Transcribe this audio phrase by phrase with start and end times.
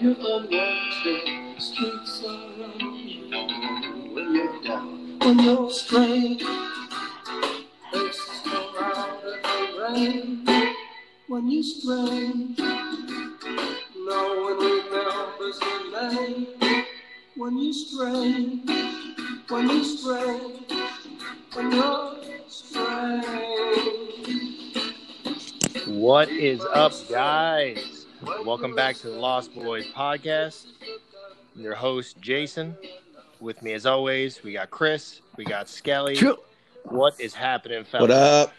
[0.00, 1.60] you're unwanted.
[1.60, 5.18] Streets are unknown when you're down.
[5.18, 6.42] When you're strange,
[7.92, 9.36] faces come out of the
[9.92, 10.46] rain.
[11.28, 16.46] When you're strange, no one remembers your name.
[17.36, 18.70] When you're strange,
[19.50, 20.72] when you're strange,
[21.52, 22.16] when you're
[22.48, 23.10] strange.
[25.86, 27.89] What is up, guys?
[28.50, 30.66] Welcome back to the Lost Boys podcast.
[31.54, 32.76] I'm your host, Jason.
[33.38, 36.18] With me, as always, we got Chris, we got Skelly.
[36.82, 38.08] What is happening, fellas?
[38.08, 38.52] What up?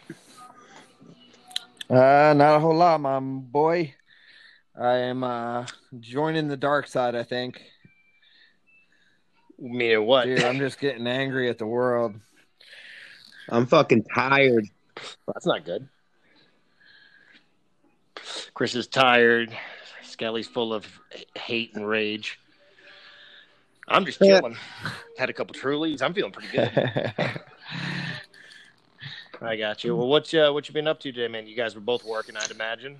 [1.89, 3.93] Uh, not a whole lot, my boy.
[4.79, 5.65] I am uh
[5.99, 7.13] joining the dark side.
[7.13, 7.61] I think,
[9.59, 10.23] Meaning what?
[10.23, 10.41] dude.
[10.41, 12.15] I'm just getting angry at the world.
[13.49, 14.69] I'm fucking tired.
[15.27, 15.89] That's not good.
[18.53, 19.53] Chris is tired.
[20.21, 20.85] Skelly's full of
[21.35, 22.37] hate and rage.
[23.87, 24.37] I'm just Yeah.
[24.39, 24.55] chilling.
[25.17, 26.03] Had a couple Trulies.
[26.03, 26.69] I'm feeling pretty good.
[29.41, 29.95] I got you.
[29.95, 31.47] Well, what uh, what you been up to today, man?
[31.47, 32.99] You guys were both working, I'd imagine.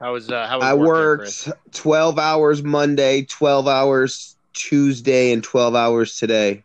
[0.00, 5.30] How was uh, how was I work there, worked 12 hours Monday, 12 hours Tuesday,
[5.30, 6.64] and 12 hours today.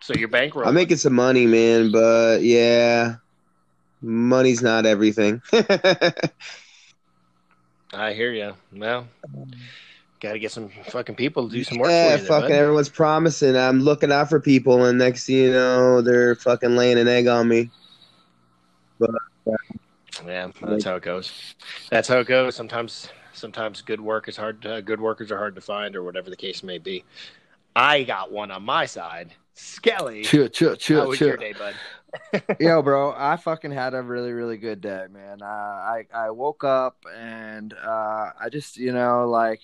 [0.00, 0.68] So your bankroll.
[0.68, 3.16] I'm making some money, man, but yeah,
[4.00, 5.42] money's not everything.
[7.96, 8.52] I hear you.
[8.72, 9.06] Well,
[10.20, 12.28] got to get some fucking people to do some work yeah, for you.
[12.28, 12.62] fucking Then, bud.
[12.62, 13.56] everyone's promising.
[13.56, 17.26] I'm looking out for people, and next thing you know, they're fucking laying an egg
[17.26, 17.70] on me.
[19.00, 19.06] Uh,
[20.26, 21.54] yeah, that's how it goes.
[21.90, 22.54] That's how it goes.
[22.54, 24.62] Sometimes, sometimes good work is hard.
[24.62, 27.04] To, good workers are hard to find, or whatever the case may be.
[27.74, 29.32] I got one on my side.
[29.54, 31.28] Skelly, chill, chill, how chill, was chill.
[31.28, 31.74] your day, bud?
[32.58, 35.42] Yo, bro, I fucking had a really, really good day, man.
[35.42, 39.60] Uh, I I woke up and uh, I just, you know, like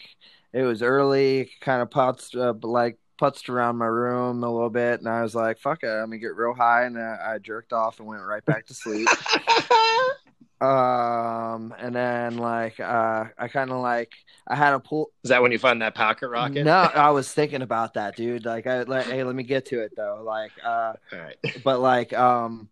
[0.52, 5.00] it was early, kind of putzed, uh, like putzed around my room a little bit,
[5.00, 7.98] and I was like, "Fuck it, I'm gonna get real high," and I jerked off
[7.98, 9.08] and went right back to sleep.
[10.62, 14.12] um, and then like uh, I kind of like
[14.46, 15.10] I had a pool.
[15.24, 16.64] Is that when you find that pocket rocket?
[16.64, 18.44] No, I was thinking about that, dude.
[18.44, 20.22] Like, I like, hey, let me get to it though.
[20.24, 21.36] Like, uh, All right.
[21.64, 22.68] but like um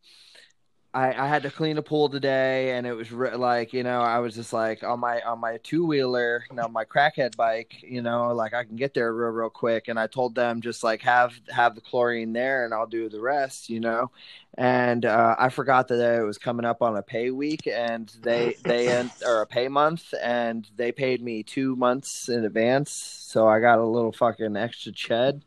[0.93, 4.01] I, I had to clean a pool today and it was re- like you know
[4.01, 8.03] i was just like on my on my two-wheeler you now my crackhead bike you
[8.03, 9.87] know like i can get there real real quick.
[9.87, 13.21] And i told them just like have have the chlorine there and i'll do the
[13.21, 14.11] rest you know?
[14.59, 18.57] And uh, i forgot that it was coming up on a pay week and they
[18.65, 22.91] they end or a pay month and they paid me two months in advance.
[22.93, 25.43] So i got a little fucking extra ched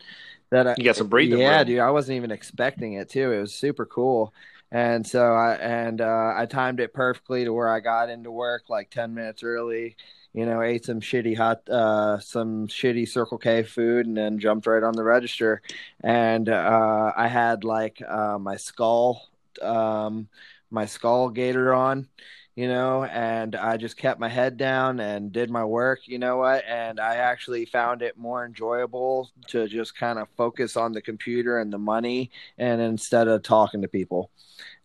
[0.52, 1.66] that I, You got some breathing yeah room.
[1.66, 3.32] dude i wasn't even expecting it too.
[3.32, 4.34] It was super cool
[4.74, 8.64] and so I and uh, I timed it perfectly to where I got into work
[8.70, 9.96] like ten minutes early.
[10.34, 14.66] You know, ate some shitty hot, uh, some shitty Circle K food, and then jumped
[14.66, 15.62] right on the register.
[16.04, 19.30] And uh, I had like uh, my skull,
[19.62, 20.28] um,
[20.72, 22.08] my skull gator on,
[22.56, 26.08] you know, and I just kept my head down and did my work.
[26.08, 26.64] You know what?
[26.68, 31.60] And I actually found it more enjoyable to just kind of focus on the computer
[31.60, 34.30] and the money, and instead of talking to people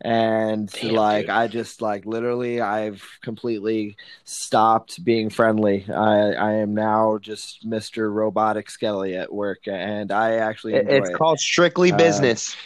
[0.00, 1.30] and Damn, like dude.
[1.30, 8.12] i just like literally i've completely stopped being friendly i i am now just mr
[8.12, 11.16] robotic skelly at work and i actually enjoy it's it.
[11.16, 12.56] called strictly Uh, business.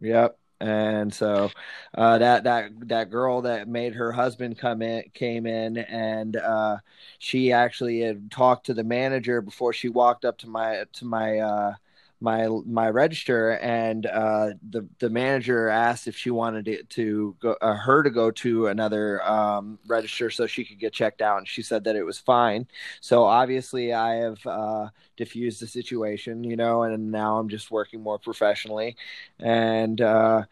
[0.00, 0.38] Yep.
[0.64, 1.50] And so
[1.94, 6.78] uh, that that that girl that made her husband come in came in and uh,
[7.18, 11.38] she actually had talked to the manager before she walked up to my to my
[11.38, 11.74] uh,
[12.20, 17.56] my my register and uh, the the manager asked if she wanted it to go
[17.60, 21.48] uh, her to go to another um, register so she could get checked out and
[21.48, 22.66] she said that it was fine.
[23.00, 28.00] So obviously I have uh, diffused the situation, you know, and now I'm just working
[28.02, 28.96] more professionally
[29.38, 30.44] and uh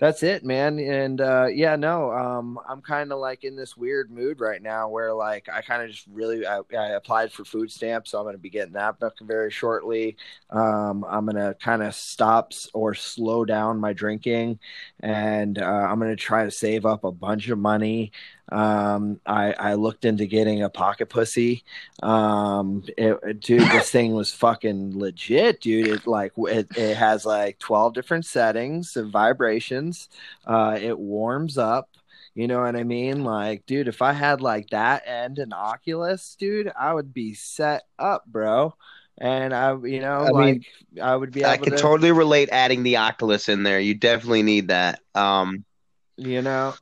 [0.00, 0.78] that's it man.
[0.78, 4.88] And uh yeah no um i'm kind of like in this weird mood right now
[4.88, 8.24] where like i kind of just really I, I applied for food stamps so i'm
[8.24, 10.16] going to be getting that back very shortly.
[10.48, 14.58] Um i'm going to kind of stop or slow down my drinking
[15.00, 18.12] and uh, i'm going to try to save up a bunch of money
[18.50, 21.64] um i i looked into getting a pocket pussy.
[22.02, 25.88] Um it, dude this thing was fucking legit dude.
[25.88, 30.08] It like it, it has like 12 different settings of vibrations.
[30.46, 31.88] Uh it warms up.
[32.34, 33.24] You know what i mean?
[33.24, 37.84] Like dude if i had like that and an oculus dude i would be set
[37.98, 38.74] up bro.
[39.20, 40.64] And I, you know, I mean,
[41.00, 43.78] I would be I can to, totally relate adding the Oculus in there.
[43.78, 45.00] You definitely need that.
[45.14, 45.66] Um,
[46.16, 46.74] you know,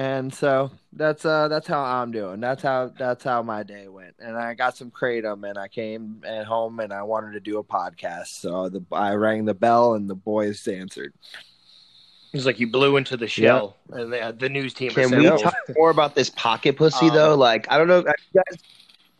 [0.00, 2.40] and so that's uh that's how I'm doing.
[2.40, 4.14] That's how that's how my day went.
[4.18, 7.58] And I got some kratom, and I came at home, and I wanted to do
[7.58, 8.28] a podcast.
[8.28, 11.12] So the I rang the bell, and the boys answered.
[12.32, 14.90] It's like you blew into the shell, and the, the news team.
[14.90, 17.34] can we talk more about this pocket pussy Um, though?
[17.34, 18.04] Like, I don't know.
[18.06, 18.60] Have you guys,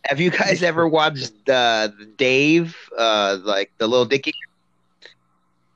[0.07, 4.33] have you guys ever watched uh, Dave, uh, like the Lil Dicky?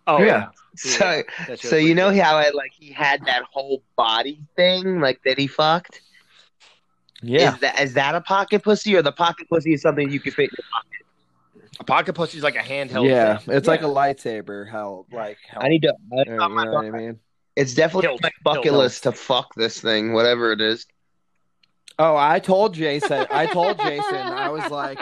[0.06, 2.20] Oh yeah, So, Yeah, so you know good.
[2.22, 6.00] how I like he had that whole body thing like that he fucked.
[7.22, 10.20] Yeah, Is that is that a pocket pussy or the pocket pussy is something you
[10.20, 10.50] can fit?
[10.50, 10.90] in your pocket?
[11.80, 13.08] a pocket pussy is like a handheld.
[13.08, 13.56] yeah, thing.
[13.56, 14.70] it's like a lightsaber.
[14.70, 15.94] How like how, I need to.
[16.10, 17.18] you know what I mean?
[17.56, 18.24] It's definitely Hilt.
[18.24, 18.76] on my bucket Hilt.
[18.78, 20.86] list to fuck this thing, whatever it is.
[21.98, 23.26] Oh, I told Jason.
[23.30, 24.16] I told Jason.
[24.16, 24.98] I was like,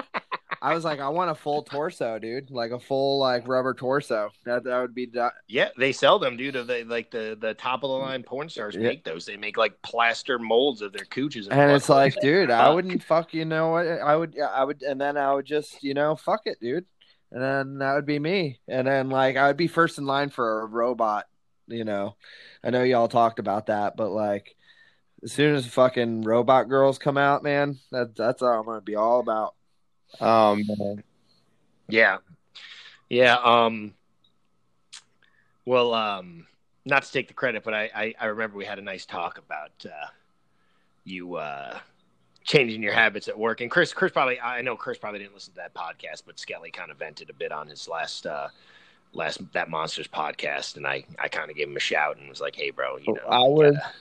[0.63, 2.53] I was like, I want a full torso, dude.
[2.53, 4.31] Like a full like rubber torso.
[4.45, 5.07] That that would be.
[5.07, 6.55] do- Yeah, they sell them, dude.
[6.55, 8.03] Of the like the the top of the mm.
[8.03, 8.83] line porn stars Yeah.
[8.83, 9.27] make those.
[9.27, 13.03] They make like plaster molds of their cooches, and, And it's like, dude, I wouldn't
[13.03, 13.35] fuck.
[13.35, 13.89] You know what?
[13.89, 14.39] I would.
[14.39, 14.83] I would.
[14.83, 16.87] And then I would just, you know, fuck it, dude.
[17.33, 18.61] And then that would be me.
[18.69, 21.27] And then like I would be first in line for a robot.
[21.67, 22.15] You know,
[22.63, 24.55] I know y'all talked about that, but like.
[25.25, 28.97] As soon as fucking robot girls come out, man, that that's all I'm gonna be
[28.97, 29.55] all about.
[30.21, 30.63] Um,
[31.89, 32.19] Yeah.
[33.09, 33.37] Yeah.
[33.37, 33.95] Um
[35.65, 36.47] well, um
[36.85, 39.39] not to take the credit, but I, I, I remember we had a nice talk
[39.39, 40.07] about uh
[41.05, 41.79] you uh
[42.45, 43.61] changing your habits at work.
[43.61, 46.71] And Chris Chris probably I know Chris probably didn't listen to that podcast, but Skelly
[46.71, 48.49] kind of vented a bit on his last uh
[49.13, 52.57] last that monsters podcast and I, I kinda gave him a shout and was like,
[52.57, 53.93] Hey bro, you know I was- gotta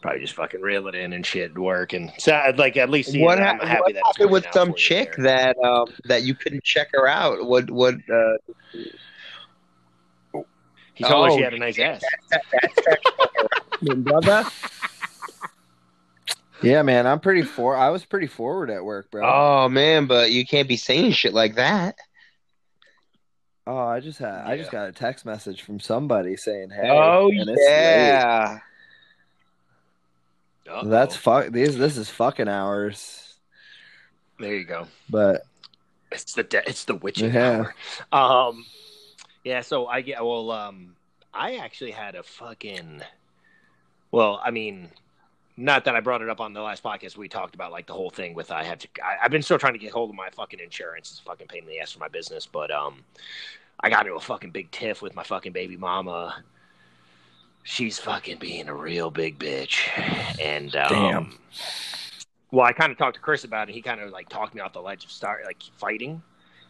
[0.00, 2.90] probably just fucking reel it in and shit at work and so I'd like at
[2.90, 5.54] least see what, I'm happy what that happened coming with some chick there.
[5.54, 7.44] that um, that you couldn't check her out?
[7.46, 7.94] What what?
[8.10, 8.36] Uh,
[10.94, 12.02] he told her Oh, she had a nice ass.
[13.98, 14.44] brother?
[16.60, 17.76] Yeah, man, I'm pretty for.
[17.76, 19.22] I was pretty forward at work, bro.
[19.24, 21.96] Oh man, but you can't be saying shit like that.
[23.66, 27.28] Oh, I just had I just got a text message from somebody saying, "Hey." oh
[27.30, 27.58] and late.
[27.60, 28.58] yeah.
[30.68, 30.88] Uh-oh.
[30.88, 31.50] That's fuck.
[31.52, 33.34] These this is fucking hours,
[34.38, 34.86] there you go.
[35.10, 35.42] but
[36.12, 37.66] It's the de- it's the witching Yeah.
[38.12, 38.48] hour.
[38.48, 38.64] Um,
[39.44, 39.60] yeah.
[39.62, 40.50] So I get well.
[40.50, 40.94] Um,
[41.34, 43.02] I actually had a fucking.
[44.10, 44.88] Well, I mean,
[45.56, 47.16] not that I brought it up on the last podcast.
[47.16, 48.88] We talked about like the whole thing with I have to.
[49.04, 51.10] I, I've been still trying to get hold of my fucking insurance.
[51.10, 53.04] It's a fucking pain in the ass for my business, but um,
[53.80, 56.42] I got into a fucking big tiff with my fucking baby mama.
[57.70, 59.86] She's fucking being a real big bitch,
[60.40, 61.38] and um, Damn.
[62.50, 63.74] well, I kind of talked to Chris about it.
[63.74, 66.22] He kind of like talked me off the ledge of start like fighting,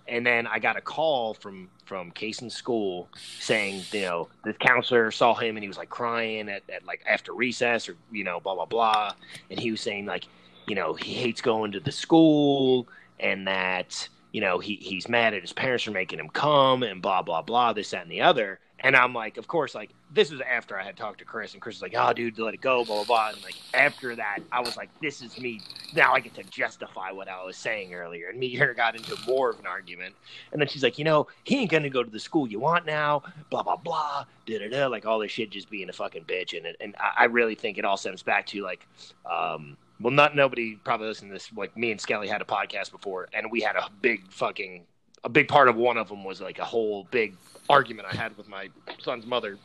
[0.08, 3.08] and then I got a call from from Casey school
[3.38, 7.00] saying, you know, this counselor saw him and he was like crying at, at like
[7.08, 9.12] after recess or you know blah blah blah,
[9.52, 10.24] and he was saying like,
[10.66, 12.88] you know, he hates going to the school
[13.20, 17.00] and that you know he he's mad at his parents for making him come and
[17.00, 18.58] blah blah blah this that and the other.
[18.80, 21.60] And I'm like, of course, like this was after I had talked to Chris, and
[21.60, 23.28] Chris was like, "Oh, dude, let it go," blah blah blah.
[23.30, 25.60] And like after that, I was like, "This is me
[25.94, 26.12] now.
[26.14, 29.16] I get to justify what I was saying earlier." And me and her got into
[29.26, 30.14] more of an argument.
[30.52, 32.86] And then she's like, "You know, he ain't gonna go to the school you want
[32.86, 34.24] now." Blah blah blah.
[34.46, 34.86] Da da da.
[34.86, 36.56] Like all this shit, just being a fucking bitch.
[36.56, 38.86] And and I, really think it all stems back to like,
[39.30, 41.50] um, well, not nobody probably listened to this.
[41.54, 44.86] Like me and Skelly had a podcast before, and we had a big fucking
[45.24, 47.34] a big part of one of them was like a whole big
[47.68, 49.58] argument I had with my son's mother.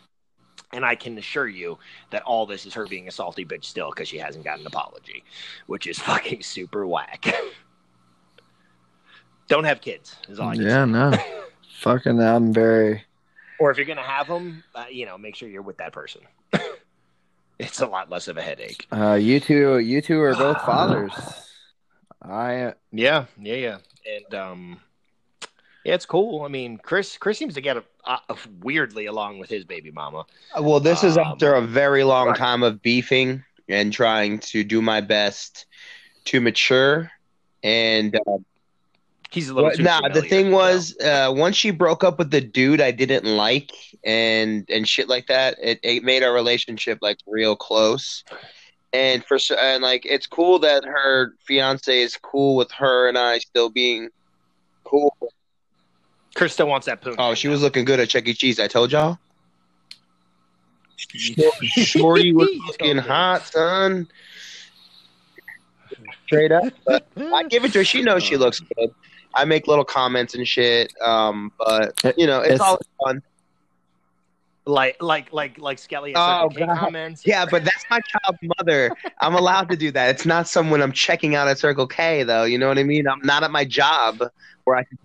[0.72, 1.78] And I can assure you
[2.10, 4.66] that all this is her being a salty bitch still because she hasn't got an
[4.66, 5.24] apology,
[5.68, 7.26] which is fucking super whack.
[9.48, 10.92] Don't have kids, is all I can yeah, say.
[10.92, 11.14] no,
[11.82, 12.20] fucking.
[12.20, 13.04] I'm very.
[13.60, 16.22] Or if you're gonna have them, uh, you know, make sure you're with that person.
[17.60, 18.88] it's a lot less of a headache.
[18.92, 21.12] Uh, you two, you two are both fathers.
[22.22, 24.80] I Yeah, yeah, yeah, and um,
[25.84, 26.44] yeah, it's cool.
[26.44, 30.25] I mean, Chris, Chris seems to get a, a, weirdly along with his baby mama.
[30.60, 32.38] Well, this is Um, after a very long right.
[32.38, 35.66] time of beefing and trying to do my best
[36.25, 37.12] to mature.
[37.63, 38.38] And uh,
[39.34, 39.72] He's a little.
[39.72, 43.25] Well, nah, the thing was, uh, once she broke up with the dude I didn't
[43.25, 43.72] like
[44.04, 48.24] and and shit like that, it, it made our relationship like real close.
[48.94, 53.40] And for and like it's cool that her fiance is cool with her and I
[53.40, 54.10] still being
[54.84, 55.16] cool.
[56.36, 57.16] Chris still wants that poon.
[57.18, 58.34] Oh, she was looking good at Chuck E.
[58.34, 58.60] Cheese.
[58.60, 59.20] I told y'all.
[60.98, 64.08] Shorty was looking hot, son.
[66.25, 66.63] Straight up.
[66.86, 67.84] But I give it to her.
[67.86, 68.90] She knows she looks good.
[69.36, 70.94] I make little comments and shit.
[71.02, 73.22] Um, but you know, it's, It's- all fun.
[74.66, 76.78] Like like like like Skelly Oh, oh, God.
[76.78, 77.24] comments.
[77.28, 78.92] Yeah, but that's my child's mother.
[79.20, 80.10] I'm allowed to do that.
[80.16, 82.46] It's not someone I'm checking out at Circle K, though.
[82.46, 83.06] You know what I mean?
[83.06, 84.24] I'm not at my job
[84.63, 84.98] where I can.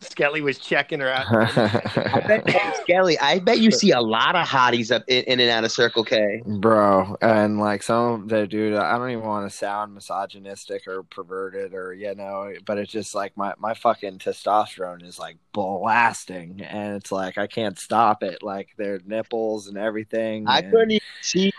[0.00, 1.26] Skelly was checking her out.
[1.30, 5.40] I bet, hey, Skelly, I bet you see a lot of hotties up in, in
[5.40, 6.42] and out of Circle K.
[6.46, 11.02] Bro, and like some of the dude, I don't even want to sound misogynistic or
[11.02, 16.62] perverted or you know, but it's just like my my fucking testosterone is like blasting,
[16.62, 18.42] and it's like I can't stop it.
[18.42, 20.46] Like their nipples and everything.
[20.48, 21.52] I and- couldn't even see.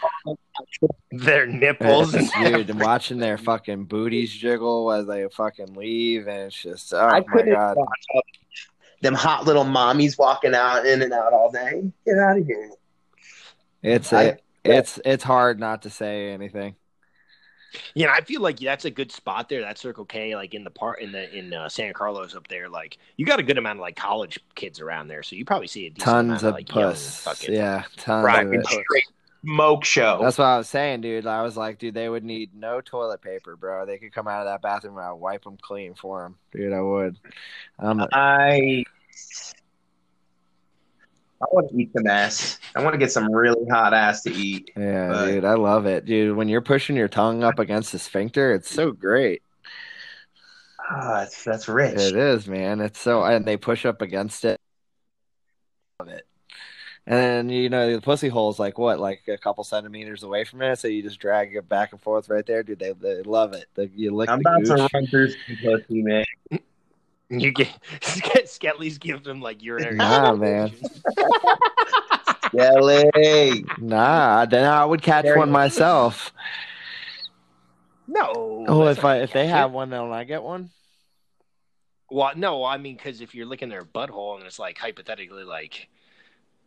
[1.12, 2.14] Their nipples.
[2.14, 6.94] It's- dude, and watching their fucking booties jiggle as they fucking leave, and it's just
[6.94, 7.78] oh I my couldn't god.
[8.40, 11.84] Watch all them hot little mommies walking out in and out all day.
[12.06, 12.72] Get out of here.
[13.84, 16.76] It's I- it, it's it's hard not to say anything.
[17.96, 19.62] You know, I feel like that's a good spot there.
[19.62, 22.68] That Circle K, like in the part in the in uh, San Carlos up there,
[22.68, 25.68] like you got a good amount of like college kids around there, so you probably
[25.68, 27.22] see a decent Tons amount of like young puss.
[27.22, 28.64] fucking- Yeah, tons Right, of it.
[28.66, 28.74] puss.
[28.74, 29.08] Straight
[29.44, 30.20] smoke show.
[30.22, 31.26] That's what I was saying, dude.
[31.28, 33.86] I was like, dude, they would need no toilet paper, bro.
[33.86, 36.74] They could come out of that bathroom and I'd wipe them clean for them, dude.
[36.74, 37.18] I would.
[37.80, 38.84] Um, I
[41.42, 42.60] I want to eat some ass.
[42.76, 44.72] I want to get some really hot ass to eat.
[44.78, 46.36] yeah, But- dude, I love it, dude.
[46.38, 49.42] When you're pushing your tongue up against the sphincter, it's so great.
[50.94, 51.98] Ah, that's, that's rich.
[52.00, 52.80] It is, man.
[52.82, 54.60] It's so, and they push up against it.
[56.00, 56.28] Love it.
[57.08, 60.62] And then you know the pussy hole's like what, like a couple centimeters away from
[60.62, 62.80] it, so you just drag it back and forth right there, dude.
[62.80, 63.66] They they love it.
[63.74, 66.24] They, you lick I'm the about to run through some pussy, man.
[67.30, 67.70] You get
[68.48, 69.96] Skelly's give them like urinary.
[69.96, 70.72] Nah, man.
[72.56, 73.64] Jelly.
[73.80, 76.32] Nah, then I would catch There one you- myself.
[78.08, 78.66] No.
[78.68, 79.74] Oh, if I if they catch have it.
[79.74, 80.70] one, don't I get one?
[82.10, 85.88] Well, no, I mean, because if you're licking their butthole and it's like hypothetically like,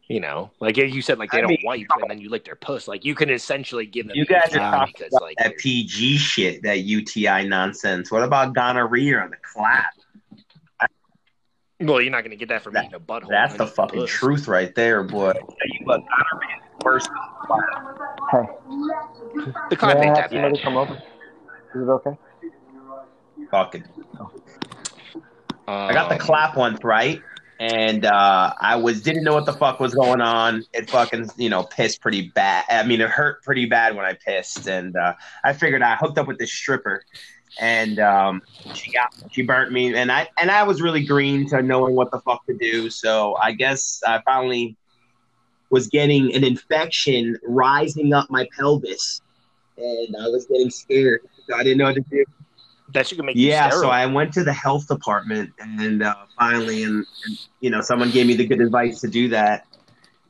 [0.08, 2.44] you know, like you said, like they I don't mean- wipe and then you lick
[2.44, 4.16] their puss, like you can essentially give them.
[4.16, 8.10] You guys are talking because about like that PG shit, that UTI nonsense.
[8.10, 9.86] What about gonorrhea on the clap?
[11.80, 13.28] well, you're not gonna get that from That- eating a butthole.
[13.28, 14.10] That's the fucking puss.
[14.10, 15.32] truth right there, boy.
[15.32, 17.08] Tell you what, gonorrhea is the worst.
[19.70, 20.60] The clap ain't that bad.
[20.62, 20.94] come over?
[20.94, 22.16] Is it okay?
[23.50, 23.84] Fucking.
[25.66, 27.20] I got the Um, clap once right,
[27.60, 30.64] and uh, I was didn't know what the fuck was going on.
[30.72, 32.64] It fucking you know pissed pretty bad.
[32.68, 36.18] I mean, it hurt pretty bad when I pissed, and uh, I figured I hooked
[36.18, 37.04] up with this stripper,
[37.60, 38.42] and um,
[38.74, 42.10] she got she burnt me, and I and I was really green to knowing what
[42.10, 42.90] the fuck to do.
[42.90, 44.76] So I guess I finally
[45.70, 49.20] was getting an infection rising up my pelvis,
[49.76, 51.20] and I was getting scared.
[51.48, 52.24] So I didn't know what to do.
[52.94, 56.84] That can make you Yeah, so I went to the health department and uh, finally,
[56.84, 59.66] and, and you know, someone gave me the good advice to do that.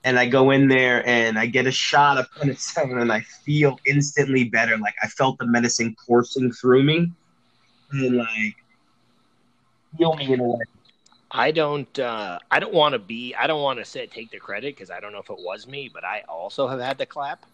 [0.03, 3.79] And I go in there and I get a shot of penicillin, and I feel
[3.87, 4.77] instantly better.
[4.77, 7.11] Like I felt the medicine coursing through me,
[7.93, 8.55] and like
[9.97, 10.61] heal me in a way.
[11.31, 11.99] I don't.
[11.99, 13.35] Uh, I don't want to be.
[13.35, 15.67] I don't want to say take the credit because I don't know if it was
[15.67, 17.45] me, but I also have had the clap,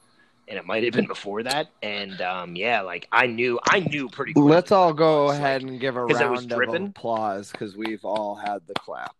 [0.50, 1.68] and it might have been before that.
[1.82, 3.58] And um, yeah, like I knew.
[3.68, 4.32] I knew pretty.
[4.32, 8.04] quickly Let's all go was, ahead like, and give a round of applause because we've
[8.04, 9.14] all had the clap.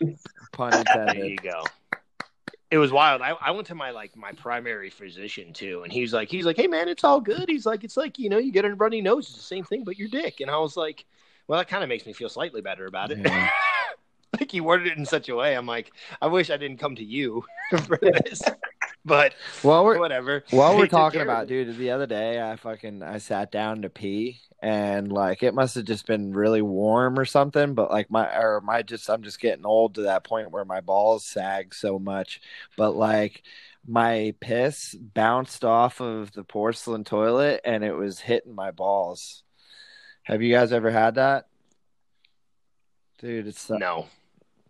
[0.52, 1.62] Pun There you go.
[2.70, 3.22] It was wild.
[3.22, 6.56] I, I went to my like my primary physician too, and he's like, he's like,
[6.56, 7.48] hey man, it's all good.
[7.48, 9.84] He's like, it's like you know, you get a runny nose, it's the same thing,
[9.84, 10.40] but your dick.
[10.40, 11.04] And I was like,
[11.46, 13.18] well, that kind of makes me feel slightly better about it.
[13.18, 13.50] Yeah.
[14.40, 15.54] like he worded it in such a way.
[15.54, 17.44] I'm like, I wish I didn't come to you
[17.86, 18.42] for this,
[19.04, 20.44] but Well, we're whatever.
[20.50, 24.40] While we're talking about, dude, the other day I fucking I sat down to pee
[24.60, 28.60] and like it must have just been really warm or something, but like my or
[28.60, 32.40] my just I'm just getting old to that point where my balls sag so much,
[32.76, 33.42] but like
[33.86, 39.42] my piss bounced off of the porcelain toilet and it was hitting my balls.
[40.22, 41.48] Have you guys ever had that?
[43.18, 44.06] Dude, it's No.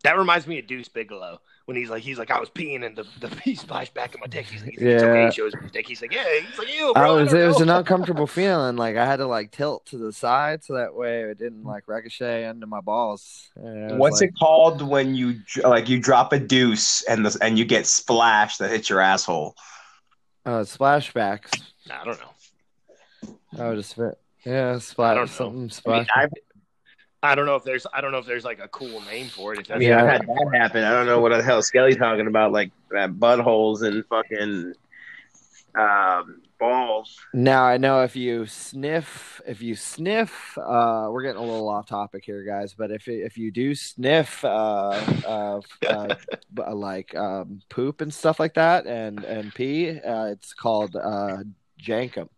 [0.02, 1.38] That reminds me of Deuce Bigalow
[1.72, 4.20] when he's like, he's like, I was peeing and the, the pee splashed back in
[4.20, 4.44] my dick.
[4.44, 5.20] He's like, it's okay.
[5.20, 5.26] Yeah.
[5.26, 5.88] He shows his dick.
[5.88, 6.24] He's like, yeah.
[6.46, 7.18] He's like, ew, I bro.
[7.18, 8.76] I was don't it was an uncomfortable feeling.
[8.76, 11.88] Like I had to like tilt to the side so that way it didn't like
[11.88, 13.50] ricochet into my balls.
[13.56, 17.24] And I was What's like, it called when you like you drop a deuce and
[17.24, 19.56] the and you get splashed that hits your asshole?
[20.44, 21.58] Oh, splashbacks.
[21.90, 23.38] I don't know.
[23.58, 24.18] Oh, just fit.
[24.44, 25.26] Yeah, I don't splash know.
[25.26, 26.06] something splash.
[26.14, 26.30] I've,
[27.22, 29.52] I don't know if there's I don't know if there's like a cool name for
[29.52, 29.60] it.
[29.60, 30.02] If I that's mean, Yeah.
[30.02, 30.84] I've had that happen.
[30.84, 34.74] I don't know what the hell Skelly's talking about, like uh, buttholes and fucking
[35.74, 37.18] um, balls.
[37.32, 41.86] Now I know if you sniff, if you sniff, uh, we're getting a little off
[41.86, 42.74] topic here, guys.
[42.74, 46.14] But if if you do sniff, uh, uh, uh
[46.74, 51.38] like um, poop and stuff like that, and and pee, uh, it's called uh,
[51.80, 52.28] jenkem.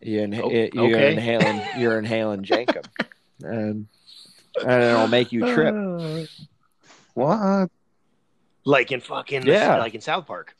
[0.00, 2.84] You inha- Oh, you're inhaling, you're inhaling jenkem,
[3.42, 3.86] and
[4.64, 5.74] and it'll make you trip.
[7.14, 7.70] What?
[8.64, 9.78] like in fucking Yeah.
[9.78, 10.54] like in South Park.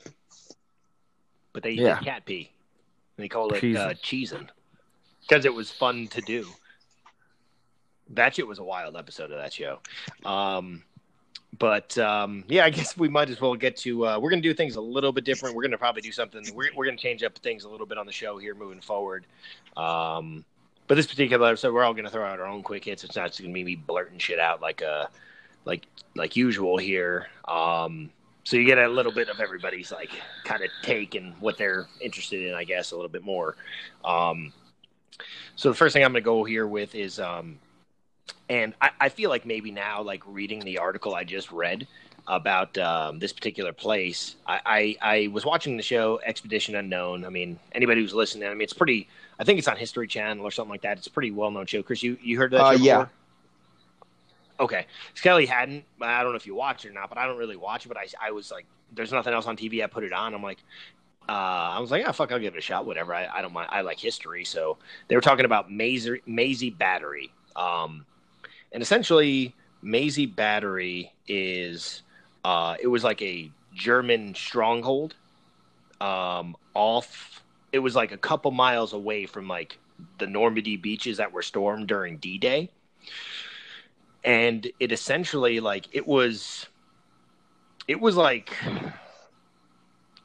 [1.52, 1.98] But they Yeah.
[2.00, 2.50] cat pee.
[3.16, 3.76] And they call it Cheesin'.
[3.76, 4.48] uh, cheesin
[5.20, 6.46] because it was fun to do.
[8.10, 9.78] That shit was a wild episode of that show.
[10.24, 10.82] Um,
[11.56, 14.06] but um, yeah, I guess we might as well get to.
[14.06, 15.54] Uh, we're gonna do things a little bit different.
[15.54, 16.44] We're gonna probably do something.
[16.54, 19.26] We're we're gonna change up things a little bit on the show here moving forward.
[19.76, 20.44] Um,
[20.86, 23.04] but this particular episode, we're all gonna throw out our own quick hits.
[23.04, 25.06] It's not just gonna be me blurting shit out like uh
[25.64, 27.28] like like usual here.
[27.46, 28.10] Um,
[28.48, 30.10] so you get a little bit of everybody's like
[30.44, 33.56] kind of take and what they're interested in, I guess, a little bit more.
[34.06, 34.54] Um,
[35.54, 37.58] so the first thing I'm going to go here with is, um,
[38.48, 41.86] and I, I feel like maybe now, like reading the article I just read
[42.26, 47.24] about um, this particular place, I, I, I was watching the show Expedition Unknown.
[47.24, 49.08] I mean, anybody who's listening, I mean, it's pretty.
[49.38, 50.98] I think it's on History Channel or something like that.
[50.98, 51.82] It's a pretty well known show.
[51.82, 52.60] Chris, you you heard that?
[52.60, 52.98] Uh, show yeah.
[52.98, 53.12] before?
[54.60, 55.84] Okay, Skelly hadn't.
[56.00, 57.88] I don't know if you watch it or not, but I don't really watch it.
[57.88, 59.84] But I, I was like, there's nothing else on TV.
[59.84, 60.34] I put it on.
[60.34, 60.58] I'm like,
[61.28, 62.84] uh, I was like, yeah, fuck, I'll give it a shot.
[62.86, 63.14] Whatever.
[63.14, 63.68] I, I don't mind.
[63.70, 64.44] I like history.
[64.44, 67.30] So they were talking about Maisy, Maisy Battery.
[67.54, 68.04] Um,
[68.72, 72.02] and essentially, Maisy Battery is,
[72.44, 75.14] uh, it was like a German stronghold.
[76.00, 79.78] Um, off, it was like a couple miles away from like
[80.18, 82.70] the Normandy beaches that were stormed during D Day
[84.24, 86.66] and it essentially like it was
[87.86, 88.54] it was like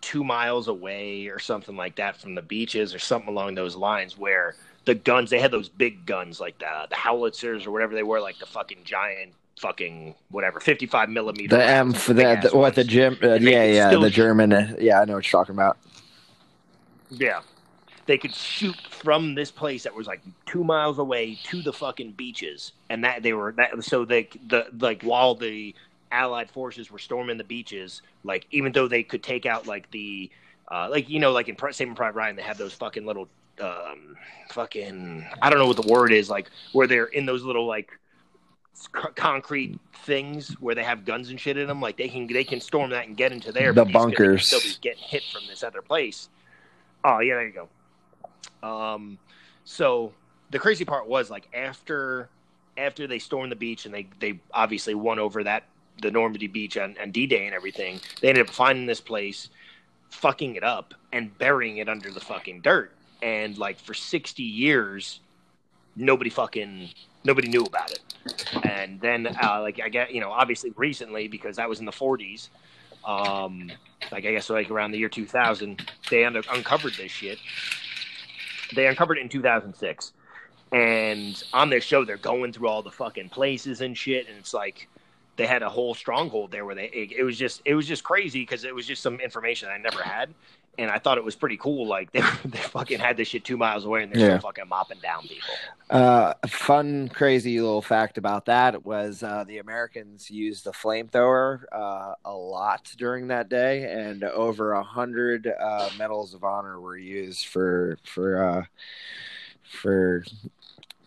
[0.01, 4.17] two miles away or something like that from the beaches or something along those lines
[4.17, 8.03] where the guns they had those big guns like the the howitzers or whatever they
[8.03, 12.75] were like the fucking giant fucking whatever 55 millimeter The M for the, the what
[12.75, 13.17] the gym?
[13.21, 14.13] Uh, yeah, yeah, the shoot.
[14.13, 14.51] German.
[14.51, 15.77] uh, Yeah, I know what you're talking about.
[17.09, 17.41] Yeah.
[18.05, 22.11] They could shoot from this place that was like two miles away to the fucking
[22.11, 23.81] beaches, and that they were that.
[23.83, 25.73] So they the like while the
[26.11, 30.29] Allied forces were storming the beaches, like even though they could take out like the
[30.69, 33.29] uh, like you know like in Saving Private Ryan, they have those fucking little
[33.61, 34.15] um
[34.49, 37.91] fucking I don't know what the word is like where they're in those little like
[38.73, 41.81] c- concrete things where they have guns and shit in them.
[41.81, 43.73] Like they can they can storm that and get into there.
[43.73, 44.47] The but these guys can bunkers.
[44.47, 46.29] still be getting hit from this other place.
[47.03, 47.67] Oh yeah, there you
[48.61, 48.67] go.
[48.67, 49.17] Um,
[49.65, 50.13] so
[50.51, 52.29] the crazy part was like after
[52.77, 55.63] after they stormed the beach and they they obviously won over that
[56.01, 57.99] the Normandy beach and, on D Day and everything.
[58.21, 59.49] They ended up finding this place,
[60.09, 62.91] fucking it up and burying it under the fucking dirt.
[63.23, 65.21] And like for sixty years,
[65.95, 66.89] nobody fucking
[67.23, 68.01] nobody knew about it.
[68.63, 71.91] And then uh, like I get you know obviously recently because that was in the
[71.91, 72.49] forties.
[73.05, 73.71] Um,
[74.11, 77.39] like I guess like around the year 2000, they un- uncovered this shit.
[78.75, 80.13] They uncovered it in 2006,
[80.71, 84.53] and on their show they're going through all the fucking places and shit, and it's
[84.53, 84.87] like
[85.35, 88.03] they had a whole stronghold there where they it, it was just it was just
[88.03, 90.33] crazy because it was just some information I never had,
[90.77, 91.87] and I thought it was pretty cool.
[91.87, 94.37] Like they they fucking had this shit two miles away, and they're Yeah.
[94.37, 95.53] still fucking mopping down people.
[95.89, 101.63] Uh, a fun, crazy little fact about that was uh, the Americans used the flamethrower
[101.71, 106.97] uh, a lot during that day, and over a hundred uh, medals of honor were
[106.97, 108.65] used for for uh,
[109.63, 110.23] for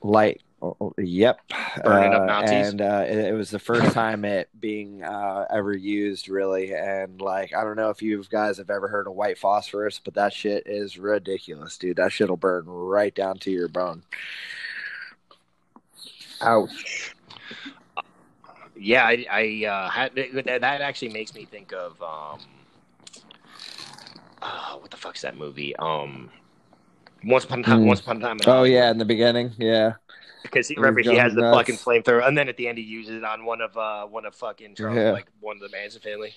[0.02, 0.40] light.
[0.62, 1.40] Oh, oh, Yep,
[1.84, 2.68] Burning up Uh, Nazis?
[2.68, 6.74] and uh, it, it was the first time it being uh, ever used, really.
[6.74, 10.14] And like, I don't know if you guys have ever heard of white phosphorus, but
[10.14, 11.96] that shit is ridiculous, dude.
[11.96, 14.02] That shit'll burn right down to your bone.
[16.40, 17.14] Ouch.
[18.78, 22.40] Yeah, I, I uh, had that, that actually makes me think of um,
[24.42, 25.74] uh, what the fuck's that movie?
[25.76, 26.28] Um,
[27.24, 27.80] Once Upon a Time.
[27.80, 27.86] Hmm.
[27.86, 28.38] Once Upon a Time.
[28.46, 29.94] Oh yeah, in the beginning, yeah.
[30.46, 31.56] Because he, remember he has the nuts.
[31.56, 34.24] fucking flamethrower, and then at the end he uses it on one of uh one
[34.26, 35.10] of fucking Charles, Yeah.
[35.12, 36.34] like one of the Manson family.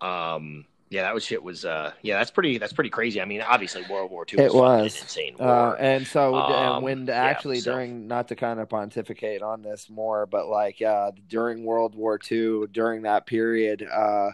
[0.00, 1.42] Um, yeah, that was shit.
[1.42, 2.58] Was uh, yeah, that's pretty.
[2.58, 3.20] That's pretty crazy.
[3.20, 4.38] I mean, obviously World War II.
[4.44, 4.96] It was, was.
[4.96, 8.60] an insane Uh, and so Um, and when yeah, actually so- during not to kind
[8.60, 13.82] of pontificate on this more, but like uh, during World War II, during that period,
[13.90, 14.30] uh,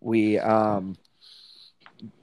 [0.00, 0.96] we um,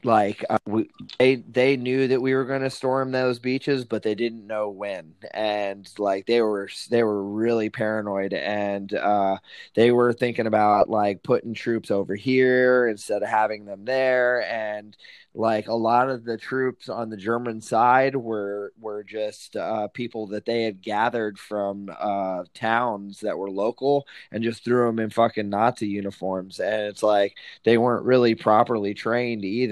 [0.04, 0.90] like uh, we,
[1.20, 4.70] they they knew that we were going to storm those beaches but they didn't know
[4.70, 5.14] when.
[5.34, 8.34] And like they were they were really paranoid.
[8.34, 9.38] And uh,
[9.76, 14.44] they were thinking about like putting troops over here instead of having them there.
[14.50, 14.96] And
[15.36, 20.28] like a lot of the troops on the German side were were just uh, people
[20.28, 25.10] that they had gathered from uh, towns that were local and just threw them in
[25.10, 26.60] fucking Nazi uniforms.
[26.60, 29.69] And it's like they weren't really properly trained either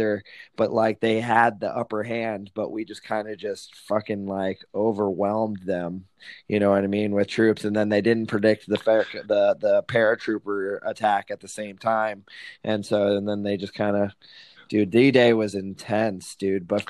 [0.55, 4.63] but like they had the upper hand but we just kind of just fucking like
[4.73, 6.05] overwhelmed them
[6.47, 8.77] you know what I mean with troops and then they didn't predict the
[9.27, 12.25] the the paratrooper attack at the same time
[12.63, 14.11] and so and then they just kind of
[14.69, 16.67] Dude, D Day was intense, dude.
[16.67, 16.85] But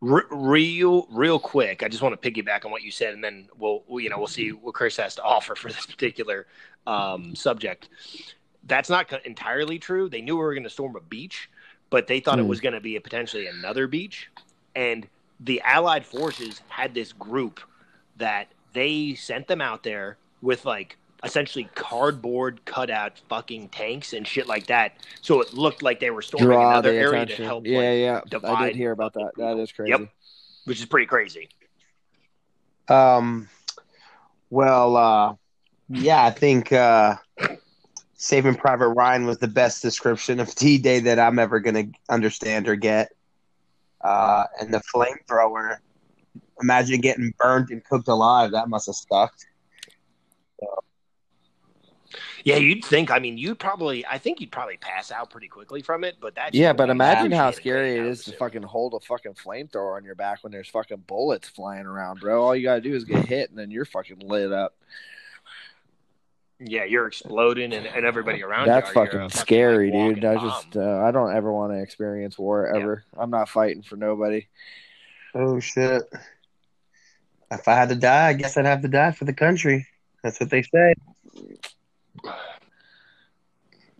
[0.00, 3.82] real, real quick, I just want to piggyback on what you said, and then we'll,
[3.90, 6.46] you know, we'll see what Chris has to offer for this particular
[6.86, 7.88] um, subject.
[8.64, 10.08] That's not entirely true.
[10.08, 11.48] They knew we were going to storm a beach,
[11.88, 12.40] but they thought mm.
[12.40, 12.48] it hmm.
[12.48, 14.30] was going to be a potentially another beach,
[14.74, 15.06] and
[15.40, 17.60] the Allied forces had this group
[18.16, 24.46] that they sent them out there with like essentially cardboard cutout fucking tanks and shit
[24.46, 24.96] like that.
[25.20, 27.36] So it looked like they were storming Draw another area attention.
[27.36, 27.66] to help.
[27.66, 28.20] Yeah, like, yeah.
[28.28, 29.32] Divide I did hear about that.
[29.36, 29.90] That is crazy.
[29.90, 30.08] Yep.
[30.64, 31.48] Which is pretty crazy.
[32.88, 33.48] Um.
[34.50, 35.34] Well, uh,
[35.88, 37.16] yeah, I think uh,
[38.22, 41.98] Saving Private Ryan was the best description of D Day that I'm ever going to
[42.10, 43.12] understand or get.
[44.02, 45.78] Uh, and the flamethrower,
[46.60, 48.50] imagine getting burned and cooked alive.
[48.50, 49.46] That must have sucked.
[52.44, 53.10] Yeah, you'd think.
[53.10, 54.04] I mean, you'd probably.
[54.04, 56.16] I think you'd probably pass out pretty quickly from it.
[56.20, 56.54] But that.
[56.54, 60.14] Yeah, but imagine how scary it is to fucking hold a fucking flamethrower on your
[60.14, 62.42] back when there's fucking bullets flying around, bro.
[62.42, 64.76] All you gotta do is get hit, and then you're fucking lit up.
[66.62, 68.94] Yeah, you're exploding, and, and everybody around That's you.
[68.94, 70.24] That's fucking scary, like, dude.
[70.26, 73.04] I just, uh, I don't ever want to experience war ever.
[73.14, 73.22] Yeah.
[73.22, 74.46] I'm not fighting for nobody.
[75.34, 76.02] Oh shit!
[77.50, 79.86] If I had to die, I guess I'd have to die for the country.
[80.22, 80.94] That's what they say.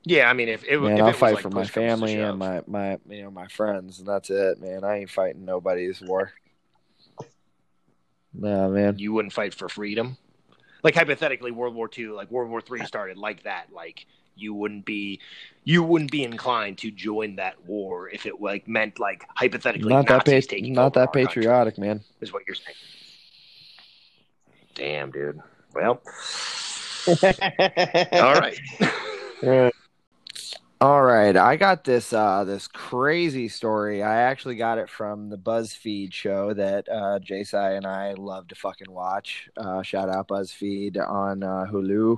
[0.05, 2.38] Yeah, I mean, if it, man, if I'll it fight like for my family and
[2.38, 4.85] my my you know my friends, and that's it, man.
[4.85, 6.33] I ain't fighting nobody's war.
[8.35, 8.99] Nah, man.
[8.99, 10.16] You wouldn't fight for freedom,
[10.83, 13.66] like hypothetically, World War II, like World War Three started like that.
[13.73, 15.21] Like you wouldn't be,
[15.64, 20.07] you wouldn't be inclined to join that war if it like meant like hypothetically not
[20.07, 22.01] Nazis that pa- not that patriotic, country, man.
[22.21, 22.77] Is what you're saying.
[24.75, 25.40] Damn, dude.
[25.75, 26.01] Well.
[28.12, 28.59] All right.
[30.83, 34.03] All right, I got this uh, this crazy story.
[34.03, 38.55] I actually got it from the BuzzFeed show that uh, Jasai and I love to
[38.55, 39.51] fucking watch.
[39.59, 42.16] Uh, shout out BuzzFeed on uh, Hulu.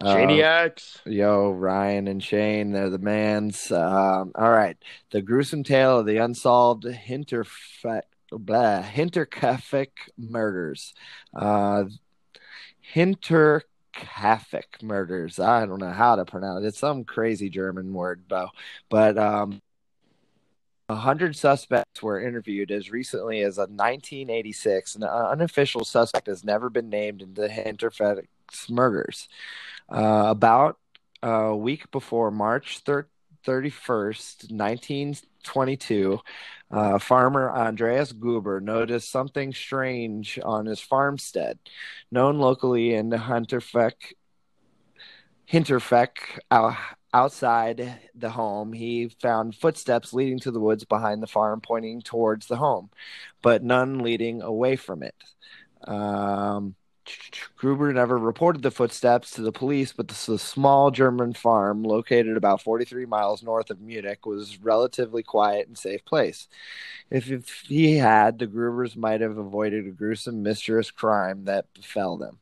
[0.00, 0.96] Shaniacs.
[1.06, 3.70] Uh, yo, Ryan and Shane, they're the mans.
[3.70, 4.76] Um, all right,
[5.12, 10.92] the gruesome tale of the unsolved Hinterfe- blah, Hinterkaifeck murders.
[11.32, 11.84] Uh,
[12.80, 13.62] Hinter
[13.94, 15.38] Kafik murders.
[15.38, 16.68] I don't know how to pronounce it.
[16.68, 18.50] It's some crazy German word, though.
[18.88, 19.60] But um,
[20.86, 24.96] 100 suspects were interviewed as recently as 1986.
[24.96, 28.26] An unofficial suspect has never been named in the Hinterkaifeck
[28.68, 29.28] murders.
[29.88, 30.78] Uh, about
[31.22, 33.06] a week before March 3rd,
[33.46, 34.50] 31st,
[35.42, 36.20] 1922,
[36.70, 41.58] uh, farmer Andreas Gruber noticed something strange on his farmstead,
[42.10, 44.14] known locally in Hinterkaifeck.
[45.50, 46.08] Hinterkaifeck,
[46.50, 46.74] uh,
[47.12, 52.46] outside the home, he found footsteps leading to the woods behind the farm, pointing towards
[52.46, 52.90] the home,
[53.42, 55.14] but none leading away from it.
[55.86, 56.74] Um,
[57.56, 62.62] Gruber never reported the footsteps to the police, but the small German farm located about
[62.62, 66.48] 43 miles north of Munich was relatively quiet and safe place.
[67.10, 72.16] If, if he had, the Grubers might have avoided a gruesome, mysterious crime that befell
[72.16, 72.38] them.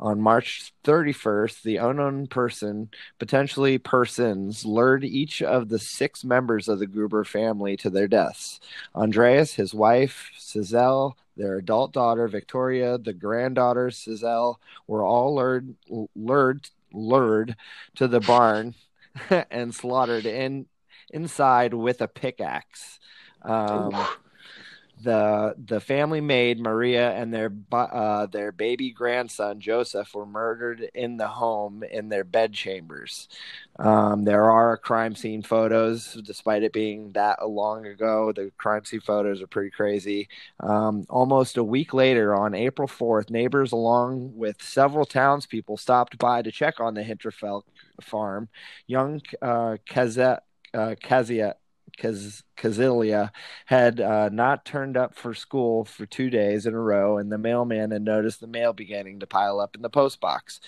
[0.00, 6.78] On March 31st, the unknown person, potentially persons, lured each of the six members of
[6.78, 8.60] the Gruber family to their deaths.
[8.94, 15.74] Andreas, his wife, Cizelle, their adult daughter, Victoria, the granddaughter, Cizelle, were all lured,
[16.14, 17.56] lured, lured
[17.96, 18.74] to the barn
[19.50, 20.66] and slaughtered in
[21.10, 22.98] inside with a pickaxe.
[23.42, 23.94] Um,
[25.02, 31.16] the the family maid Maria and their uh, their baby grandson Joseph were murdered in
[31.16, 33.28] the home in their bedchambers.
[33.78, 38.32] Um, there are crime scene photos, despite it being that long ago.
[38.32, 40.28] The crime scene photos are pretty crazy.
[40.60, 46.42] Um, almost a week later, on April fourth, neighbors along with several townspeople stopped by
[46.42, 47.62] to check on the Hinterkaifeck
[48.00, 48.48] farm.
[48.86, 50.40] Young uh, Kazet,
[50.72, 51.54] uh, Kazia
[51.98, 52.42] Kaz-
[53.66, 57.38] had uh, not turned up for school for two days in a row, and the
[57.38, 60.60] mailman had noticed the mail beginning to pile up in the post box.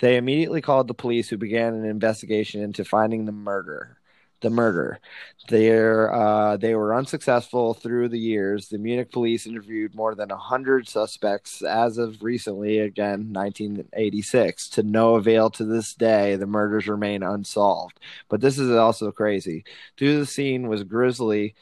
[0.00, 3.99] They immediately called the police, who began an investigation into finding the murderer
[4.40, 5.00] the murder.
[5.48, 8.68] They're, uh, they were unsuccessful through the years.
[8.68, 14.68] The Munich police interviewed more than 100 suspects as of recently, again, 1986.
[14.70, 17.98] To no avail to this day, the murders remain unsolved.
[18.28, 19.64] But this is also crazy.
[19.98, 21.54] Through the scene was grisly.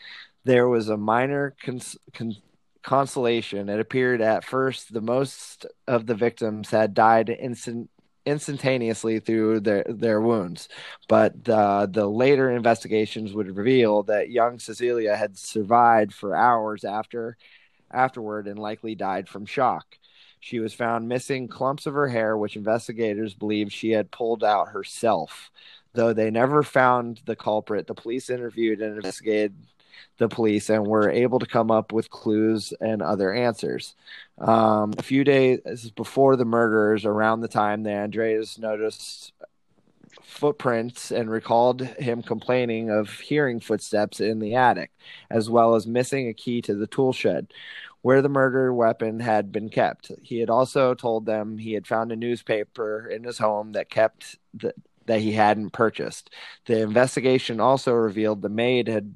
[0.44, 2.36] There was a minor cons- con-
[2.82, 3.68] consolation.
[3.68, 7.90] It appeared at first the most of the victims had died instant
[8.28, 10.68] instantaneously through their their wounds.
[11.08, 17.36] But the later investigations would reveal that young Cecilia had survived for hours after
[17.90, 19.96] afterward and likely died from shock.
[20.40, 24.68] She was found missing clumps of her hair, which investigators believe she had pulled out
[24.68, 25.50] herself.
[25.94, 29.56] Though they never found the culprit, the police interviewed and investigated
[30.18, 33.94] the police and were able to come up with clues and other answers.
[34.38, 39.32] Um, a few days before the murders, around the time that Andreas noticed
[40.22, 44.90] footprints and recalled him complaining of hearing footsteps in the attic,
[45.30, 47.48] as well as missing a key to the tool shed
[48.02, 50.12] where the murder weapon had been kept.
[50.22, 54.36] He had also told them he had found a newspaper in his home that kept
[54.54, 54.72] the,
[55.06, 56.30] that he hadn't purchased.
[56.66, 59.14] The investigation also revealed the maid had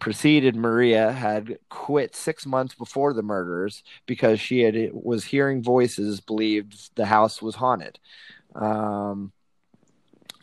[0.00, 6.20] preceded Maria had quit six months before the murders because she had was hearing voices,
[6.20, 7.98] believed the house was haunted.
[8.54, 9.32] Um,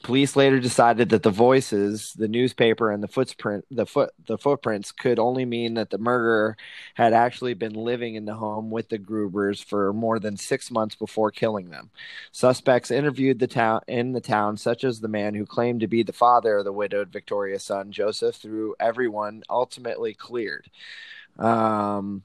[0.03, 4.91] Police later decided that the voices, the newspaper, and the footprint the foot the footprints
[4.91, 6.57] could only mean that the murderer
[6.95, 10.93] had actually been living in the home with the Grubers for more than six months
[10.95, 11.89] before killing them.
[12.33, 16.03] Suspects interviewed the town in the town, such as the man who claimed to be
[16.03, 20.69] the father of the widowed Victoria's son, Joseph, through everyone ultimately cleared.
[21.39, 22.23] Um,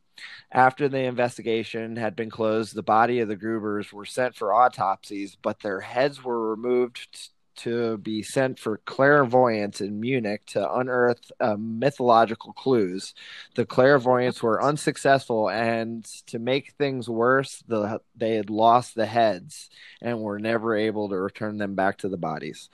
[0.51, 5.37] after the investigation had been closed, the body of the Grubers were sent for autopsies,
[5.41, 11.57] but their heads were removed to be sent for clairvoyance in Munich to unearth uh,
[11.59, 13.15] mythological clues.
[13.55, 19.71] The clairvoyants were unsuccessful, and to make things worse, the, they had lost the heads
[20.01, 22.69] and were never able to return them back to the bodies.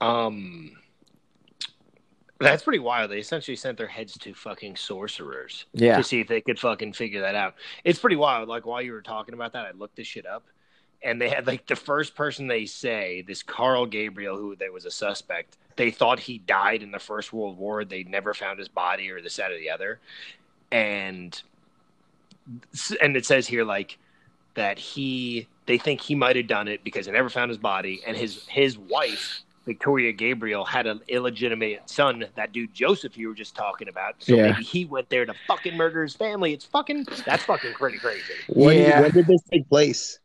[0.00, 0.76] Um,
[2.40, 3.10] that's pretty wild.
[3.10, 6.92] They essentially sent their heads to fucking sorcerers, yeah, to see if they could fucking
[6.92, 7.54] figure that out.
[7.84, 8.48] It's pretty wild.
[8.48, 10.46] Like while you were talking about that, I looked this shit up
[11.02, 14.84] and they had like the first person they say, this Carl Gabriel, who there was
[14.84, 15.56] a suspect.
[15.76, 17.84] They thought he died in the First World War.
[17.84, 20.00] They never found his body or this, that, or the other,
[20.72, 21.40] and
[23.00, 23.98] and it says here like
[24.54, 28.00] that he they think he might have done it because they never found his body,
[28.06, 33.34] and his his wife Victoria Gabriel had an illegitimate son, that dude Joseph you were
[33.34, 34.14] just talking about.
[34.18, 34.50] So Yeah.
[34.50, 36.54] maybe he went there to fucking murder his family.
[36.54, 38.32] It's fucking that's fucking pretty crazy.
[38.48, 39.02] When, Yeah.
[39.02, 40.18] when did this take place?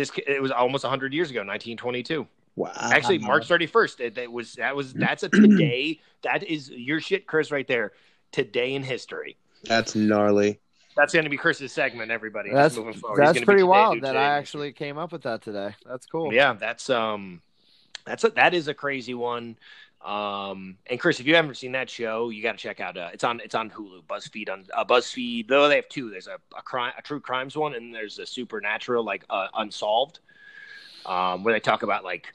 [0.00, 2.26] This it was almost 100 years ago, 1922.
[2.56, 2.72] Wow.
[2.74, 4.00] Actually, March 31st.
[4.00, 6.00] It, it was that was that's a today.
[6.22, 7.92] that is your shit, Chris, right there.
[8.32, 9.36] Today in history.
[9.64, 10.58] That's gnarly.
[10.96, 12.10] That's going to be Chris's segment.
[12.10, 13.20] Everybody, that's moving forward.
[13.20, 15.42] That's gonna be pretty today, wild dude, that today I actually came up with that
[15.42, 15.74] today.
[15.86, 16.32] That's cool.
[16.32, 17.42] Yeah, that's um,
[18.06, 19.56] that's a, that is a crazy one.
[20.02, 22.96] Um, and Chris, if you haven't seen that show, you got to check out.
[22.96, 25.46] Uh, it's on it's on Hulu, BuzzFeed on uh, BuzzFeed.
[25.48, 26.10] Though they have two.
[26.10, 30.20] There's a a crime, a true crimes one, and there's a supernatural, like uh, Unsolved,
[31.04, 32.32] um, where they talk about like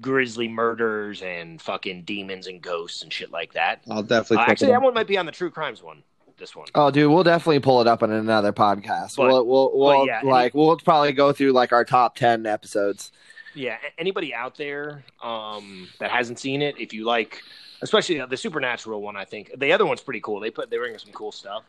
[0.00, 3.82] grisly murders and fucking demons and ghosts and shit like that.
[3.88, 4.38] I'll definitely.
[4.38, 6.02] Uh, actually, that one might be on the true crimes one.
[6.36, 6.66] This one.
[6.74, 9.16] Oh, dude, we'll definitely pull it up in another podcast.
[9.16, 12.46] But- we'll we'll, we'll yeah, any- like we'll probably go through like our top ten
[12.46, 13.12] episodes.
[13.54, 17.42] Yeah, anybody out there um, that hasn't seen it, if you like,
[17.82, 20.40] especially the supernatural one, I think the other one's pretty cool.
[20.40, 21.62] They put they bring some cool stuff,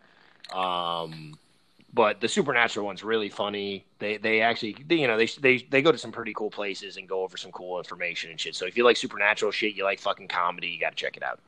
[0.53, 1.37] um,
[1.93, 3.85] but the supernatural one's really funny.
[3.99, 6.97] They they actually they, you know they they they go to some pretty cool places
[6.97, 8.55] and go over some cool information and shit.
[8.55, 11.23] So if you like supernatural shit, you like fucking comedy, you got to check it
[11.23, 11.39] out.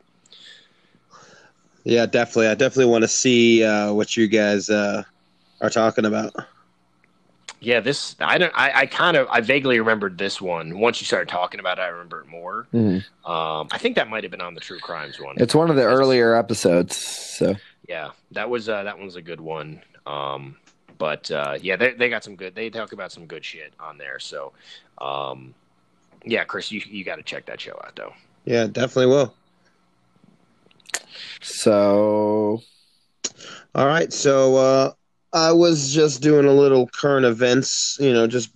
[1.83, 2.47] Yeah, definitely.
[2.47, 5.03] I definitely want to see uh, what you guys uh,
[5.61, 6.35] are talking about.
[7.59, 10.79] Yeah, this I don't I, I kind of I vaguely remembered this one.
[10.79, 12.67] Once you started talking about it, I remember it more.
[13.25, 15.35] Um, I think that might have been on the true crimes one.
[15.39, 16.95] It's one of the earlier episodes.
[16.97, 17.55] So
[17.87, 19.81] Yeah, that was uh, that one's a good one.
[20.05, 20.57] Um,
[20.97, 22.55] but uh, yeah, they they got some good.
[22.55, 24.19] They talk about some good shit on there.
[24.19, 24.53] So,
[24.99, 25.53] um,
[26.25, 28.13] yeah, Chris, you you got to check that show out though.
[28.45, 29.35] Yeah, definitely will.
[31.41, 32.61] so
[33.75, 34.91] All right, so uh,
[35.37, 38.49] I was just doing a little current events, you know, just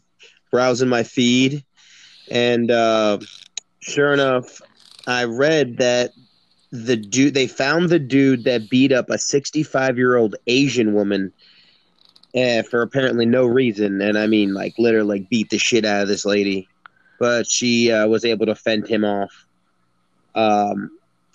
[0.51, 1.63] browsing my feed,
[2.29, 3.19] and uh,
[3.81, 4.61] Sure enough,
[5.07, 6.11] I read that
[6.71, 11.33] the dude they found the dude that beat up a 65 year old Asian woman
[12.35, 16.03] uh, for apparently no reason, and I mean like literally like, beat the shit out
[16.03, 16.69] of this lady,
[17.19, 19.47] but she uh, was able to fend him off.
[20.35, 20.91] Um,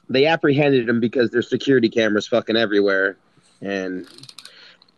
[0.09, 3.17] they apprehended him because there's security cameras fucking everywhere,
[3.61, 4.07] and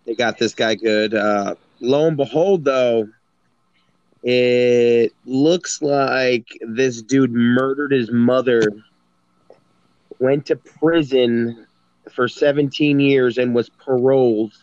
[0.08, 1.12] they got this guy good.
[1.12, 3.10] Uh, lo and behold, though,
[4.22, 8.62] it looks like this dude murdered his mother,
[10.18, 11.66] went to prison
[12.10, 14.54] for 17 years, and was paroled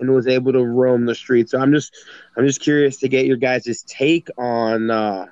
[0.00, 1.50] and was able to roam the streets.
[1.50, 1.94] So I'm just,
[2.38, 5.26] I'm just curious to get your guys' take on uh,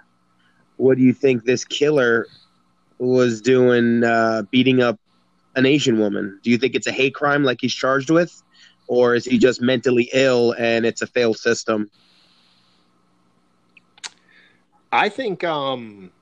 [0.77, 2.27] what do you think this killer
[2.99, 5.01] was doing, uh, beating up
[5.57, 6.41] an Asian woman?
[6.43, 8.43] Do you think it's a hate crime like he's charged with,
[8.93, 11.91] or is he just mentally ill and it's a failed system?
[14.93, 16.13] I think um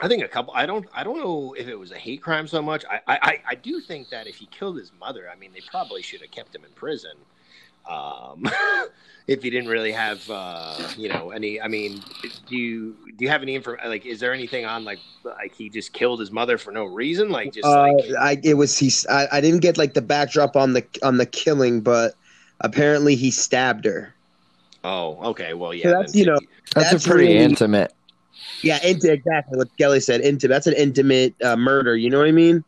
[0.00, 2.46] I think a couple I don't I don't know if it was a hate crime
[2.46, 2.84] so much.
[2.88, 6.02] I I, I do think that if he killed his mother, I mean they probably
[6.02, 7.16] should have kept him in prison.
[7.90, 8.44] Um
[9.26, 12.02] if you didn't really have uh you know any I mean
[12.48, 15.68] do you do you have any info like is there anything on like like he
[15.68, 18.90] just killed his mother for no reason like just Uh, like I it was he.
[19.10, 22.14] I, I didn't get like the backdrop on the on the killing, but
[22.60, 24.14] apparently he stabbed her.
[24.84, 26.38] oh okay well yeah So that's, then- you know,
[26.74, 27.92] That's, That's a pretty really- intimate.
[28.62, 30.20] Yeah, into exactly what Kelly said.
[30.22, 31.94] Into that's an intimate uh, murder.
[31.96, 32.64] You know what I mean?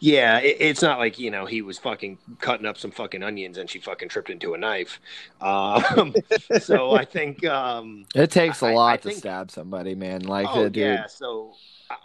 [0.00, 3.58] Yeah, it, it's not like you know he was fucking cutting up some fucking onions
[3.58, 5.00] and she fucking tripped into a knife.
[5.40, 6.14] Um,
[6.60, 10.22] so I think, um, It takes a I- I lot to think- stab somebody, man.
[10.22, 11.06] Like, oh uh, dude, yeah.
[11.06, 11.54] So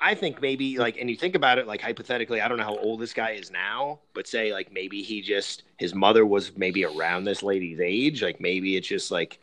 [0.02, 2.42] I think maybe like, and you think about it like hypothetically.
[2.42, 5.64] I don't know how old this guy is now, but say like maybe he just
[5.78, 8.22] his mother was maybe around this lady's age.
[8.22, 9.40] Like maybe it's just like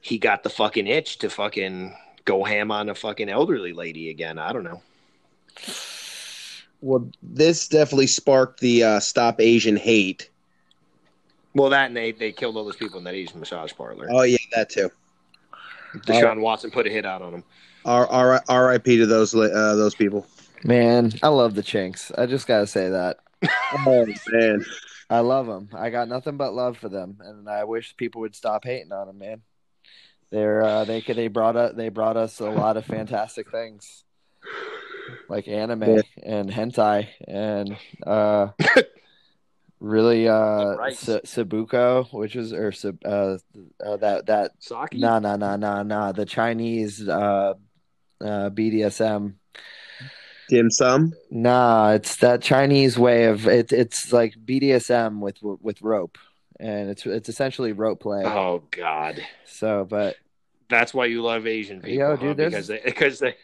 [0.00, 4.36] he got the fucking itch to fucking go ham on a fucking elderly lady again.
[4.38, 4.82] I don't know.
[6.80, 10.30] Well, this definitely sparked the uh, stop Asian hate.
[11.54, 14.08] Well, that and they they killed all those people in that Asian massage parlor.
[14.10, 14.90] Oh yeah, that too.
[15.94, 17.44] Deshaun Watson put a hit out on him.
[17.86, 18.98] R R R.I.P.
[18.98, 20.26] to those uh, those people.
[20.64, 22.12] man, I love the Chinks.
[22.12, 23.18] I just gotta say that.
[23.86, 24.64] Oh man,
[25.10, 25.68] I love them.
[25.74, 29.06] I got nothing but love for them, and I wish people would stop hating on
[29.06, 29.42] them, man.
[30.30, 34.04] They're uh, they could they brought us they brought us a lot of fantastic things,
[35.28, 36.02] like anime Yeah.
[36.22, 38.48] and hentai and uh,
[39.80, 40.92] really uh, Right.
[40.92, 42.72] S- Sabuko, which is or
[43.04, 43.38] uh,
[43.84, 44.98] uh, that that Saki?
[44.98, 47.54] no no no no no the Chinese uh,
[48.20, 49.34] uh, BDSM
[50.48, 51.12] dim sum.
[51.30, 53.72] Nah, it's that Chinese way of it.
[53.72, 56.18] It's like BDSM with with rope,
[56.60, 58.22] and it's it's essentially rope play.
[58.24, 60.16] Oh God, So, but
[60.68, 63.34] that's why you love Asian people, Yo, dude, there's- because they, because they.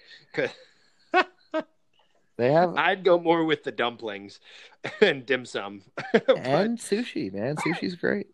[2.37, 4.41] 'Cause they have I'd go more with the dumplings
[5.01, 5.83] and dim sum.
[6.13, 7.57] But, and sushi, man.
[7.57, 8.29] Sushi's great.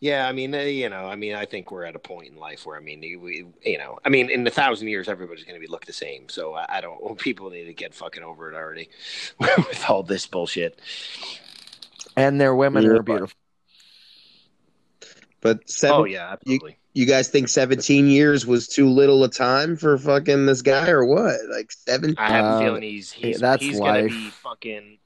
[0.00, 2.36] yeah, I mean, uh, you know, I mean, I think we're at a point in
[2.36, 5.54] life where, I mean, we, you know, I mean, in a thousand years, everybody's going
[5.56, 6.28] to be look the same.
[6.28, 7.18] So I, I don't.
[7.18, 8.88] People need to get fucking over it already
[9.38, 10.80] with all this bullshit.
[12.16, 12.90] And their women Yeah.
[12.90, 13.36] are beautiful.
[15.40, 16.72] But seven, Oh yeah, absolutely.
[16.72, 21.04] you guys think seventeen years was too little a time for fucking this guy or
[21.04, 21.36] what?
[21.50, 22.14] Like seven?
[22.16, 24.98] I have a Uh, feeling he's he's that's he's gonna be fucking.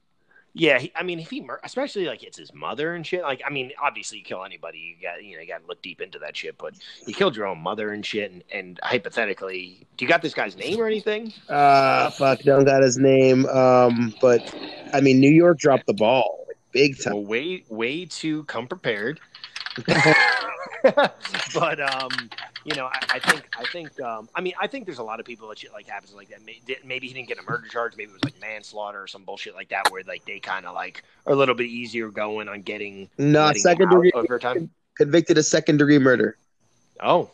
[0.53, 3.21] Yeah, he, I mean, if he, mur- especially like it's his mother and shit.
[3.21, 5.81] Like, I mean, obviously, you kill anybody, you got you know, you got to look
[5.81, 6.57] deep into that shit.
[6.57, 6.73] But
[7.07, 10.57] you killed your own mother and shit, and, and hypothetically, do you got this guy's
[10.57, 11.31] name or anything?
[11.47, 13.45] Uh fuck, don't got his name.
[13.45, 14.53] Um, but
[14.93, 17.13] I mean, New York dropped the ball like, big time.
[17.13, 19.21] Well, way way to come prepared.
[21.53, 22.09] but um,
[22.65, 25.19] you know, I, I think I think um, I mean, I think there's a lot
[25.19, 26.39] of people that shit like happens like that.
[26.85, 27.95] Maybe he didn't get a murder charge.
[27.97, 30.73] Maybe it was like manslaughter or some bullshit like that, where like they kind of
[30.73, 34.69] like are a little bit easier going on getting No, letting second degree over time.
[34.97, 36.37] convicted of second degree murder.
[36.99, 37.29] Oh,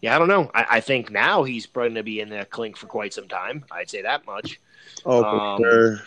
[0.00, 0.50] yeah, I don't know.
[0.54, 3.28] I, I think now he's probably going to be in the clink for quite some
[3.28, 3.64] time.
[3.70, 4.58] I'd say that much.
[5.04, 5.98] Oh, for Um, sure.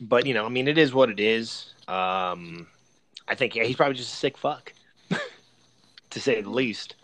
[0.00, 1.72] But you know, I mean, it is what it is.
[1.88, 2.66] Um,
[3.28, 4.72] I think yeah, he's probably just a sick fuck,
[6.16, 6.96] to say the least.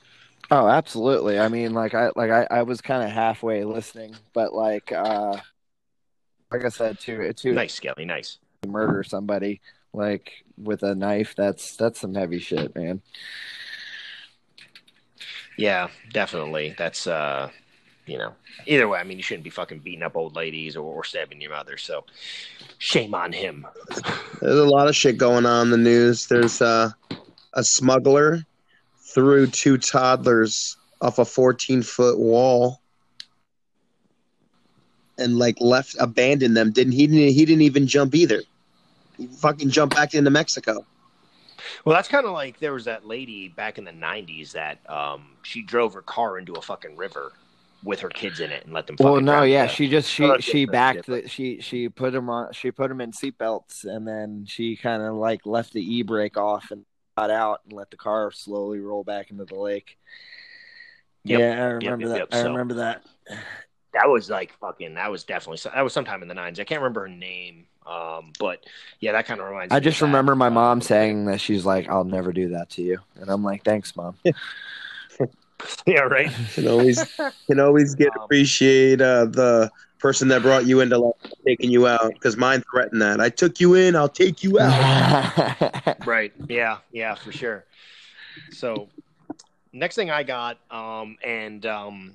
[0.51, 1.39] Oh, absolutely.
[1.39, 5.37] I mean, like I like I, I was kind of halfway listening, but like uh,
[6.51, 8.07] like I said, to to Nice, Skelly.
[8.07, 8.39] Nice.
[8.67, 9.61] murder somebody
[9.93, 13.03] like with a knife, that's that's some heavy shit, man.
[15.59, 16.75] Yeah, definitely.
[16.79, 17.51] That's uh,
[18.07, 18.33] you know,
[18.67, 18.99] either way.
[18.99, 21.77] I mean, you shouldn't be fucking beating up old ladies or, or stabbing your mother.
[21.77, 22.07] So,
[22.79, 23.67] shame on him.
[24.41, 26.29] There's a lot of shit going on in the news.
[26.29, 26.93] There's uh,
[27.53, 28.47] a smuggler
[29.15, 32.81] threw two toddlers off a 14 foot wall
[35.19, 36.73] and like left abandoned them.
[36.73, 37.07] Didn't he?
[37.07, 38.43] Didn't, he didn't even jump either.
[39.17, 40.87] He fucking jumped back into Mexico.
[41.85, 45.37] Well, that's kind of like there was that lady back in the '90s that um,
[45.43, 47.33] she drove her car into a fucking river
[47.85, 48.97] with her kids in it and let them.
[48.99, 49.75] Well, fucking no, yeah, death.
[49.75, 51.25] she just she Oh, she different, backed different.
[51.25, 55.03] the she she put them on she put them in seatbelts and then she kind
[55.03, 56.85] of like left the e brake off and
[57.17, 59.99] got out and let the car slowly roll back into the lake.
[61.25, 62.19] Yep, Yeah, I remember yep, that.
[62.19, 63.05] yep, I so- remember that.
[63.93, 64.95] that was like fucking.
[64.95, 66.59] That was definitely that was sometime in the '90s.
[66.61, 68.65] I can't remember her name, um, but
[69.01, 69.73] yeah, that kind of reminds.
[69.73, 70.07] I me just of that.
[70.07, 73.31] remember my Um, mom saying that she's like, "I'll never do that to you," and
[73.31, 74.17] I'm like, "Thanks, mom."
[75.87, 77.05] "Yeah, right." Can always
[77.47, 79.71] can always get Um, appreciate uh, the
[80.03, 81.14] person that brought you into life
[81.46, 83.20] taking you out because mine threatened that.
[83.20, 85.96] I took you in, I'll take you out.
[86.07, 86.32] Right.
[86.48, 86.78] Yeah.
[86.90, 87.14] Yeah.
[87.14, 87.64] For sure.
[88.50, 88.88] So,
[89.72, 92.14] next thing I got, um, and um,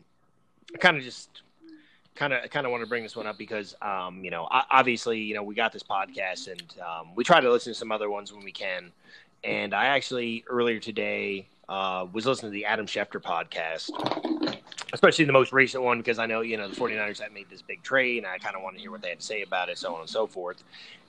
[0.75, 1.41] I kind of just
[2.15, 4.61] kind of kind of want to bring this one up because, um, you know, o-
[4.69, 7.91] obviously, you know, we got this podcast and um, we try to listen to some
[7.91, 8.91] other ones when we can.
[9.43, 13.91] And I actually earlier today uh, was listening to the Adam Schefter podcast,
[14.97, 17.61] especially the most recent one because I know you know the 49ers had made this
[17.61, 19.69] big trade, and I kind of want to hear what they had to say about
[19.69, 20.63] it, so on and so forth.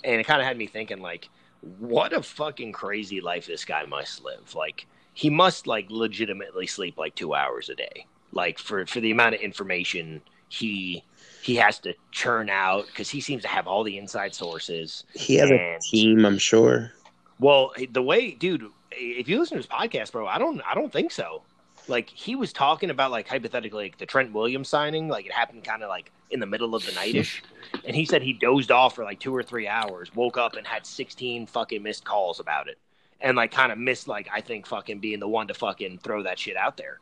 [0.05, 1.31] And it kind of had me thinking, like,
[1.79, 4.55] what a fucking crazy life this guy must live.
[4.55, 9.11] Like, he must like legitimately sleep like two hours a day, like for for the
[9.11, 11.03] amount of information he
[11.43, 15.05] he has to churn out because he seems to have all the inside sources.
[15.15, 16.93] He has a team, I'm sure.
[17.41, 20.93] Well, the way, dude, if you listen to his podcast, bro, I don't, I don't
[20.93, 21.43] think so.
[21.89, 25.65] Like he was talking about like hypothetically like the Trent Williams signing, like it happened
[25.65, 27.43] kind of like in the middle of the nightish,
[27.85, 30.67] and he said he dozed off for like two or three hours, woke up and
[30.67, 32.79] had sixteen fucking missed calls about it,
[33.21, 36.23] and like kind of missed like I think fucking being the one to fucking throw
[36.25, 36.99] that shit out there.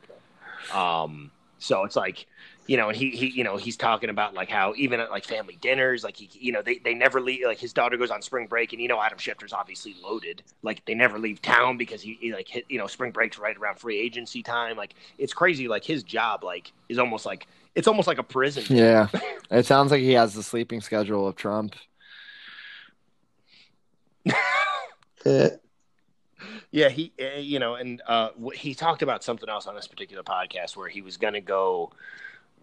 [0.72, 2.26] Um, so it's like,
[2.66, 5.24] you know, and he he you know he's talking about like how even at like
[5.24, 7.44] family dinners, like he you know they they never leave.
[7.44, 10.42] Like his daughter goes on spring break, and you know Adam Schefter's obviously loaded.
[10.62, 13.56] Like they never leave town because he, he like hit you know spring breaks right
[13.56, 14.76] around free agency time.
[14.76, 15.68] Like it's crazy.
[15.68, 18.64] Like his job like is almost like it's almost like a prison.
[18.68, 19.08] yeah,
[19.50, 21.76] it sounds like he has the sleeping schedule of Trump.
[25.24, 25.50] Eh,
[26.70, 30.22] Yeah, he, uh, you know, and uh, he talked about something else on this particular
[30.22, 31.90] podcast where he was going to go.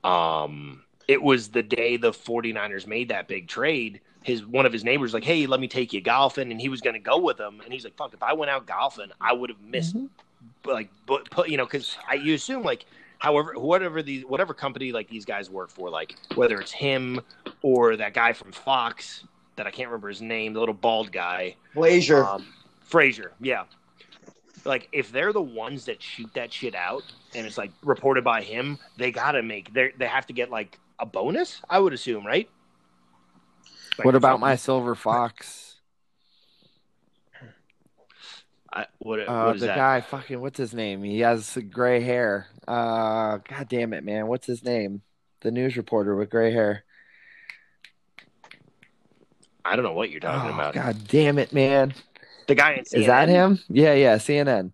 [0.03, 4.01] Um, it was the day the 49ers made that big trade.
[4.23, 6.79] His one of his neighbors like, "Hey, let me take you golfing," and he was
[6.79, 7.59] going to go with him.
[7.61, 9.97] And he's like, "Fuck, if I went out golfing, I would have missed
[10.65, 12.85] like, but put you know, because I you assume like."
[13.19, 17.21] However, whatever the whatever company like these guys work for, like whether it's him
[17.61, 19.23] or that guy from Fox
[19.55, 22.25] that I can't remember his name, the little bald guy, Glazer.
[22.25, 22.45] um,
[22.81, 23.63] Frazier, yeah.
[24.65, 27.03] Like if they're the ones that shoot that shit out
[27.35, 30.79] and it's like reported by him, they gotta make they they have to get like
[30.99, 31.61] a bonus.
[31.69, 32.49] I would assume, right?
[33.97, 35.69] Like, What about something- my silver fox?
[38.75, 39.75] I, what, Uh, what is the that?
[39.75, 41.03] guy, fucking, what's his name?
[41.03, 42.47] He has gray hair.
[42.67, 45.03] Uh, god damn it, man, what's his name?
[45.41, 46.83] The news reporter with gray hair.
[49.63, 50.73] I don't know what you're talking Oh, about.
[50.73, 51.93] god damn it, man!
[52.47, 53.59] The guy in Is that him?
[53.69, 54.71] Yeah, yeah, CNN.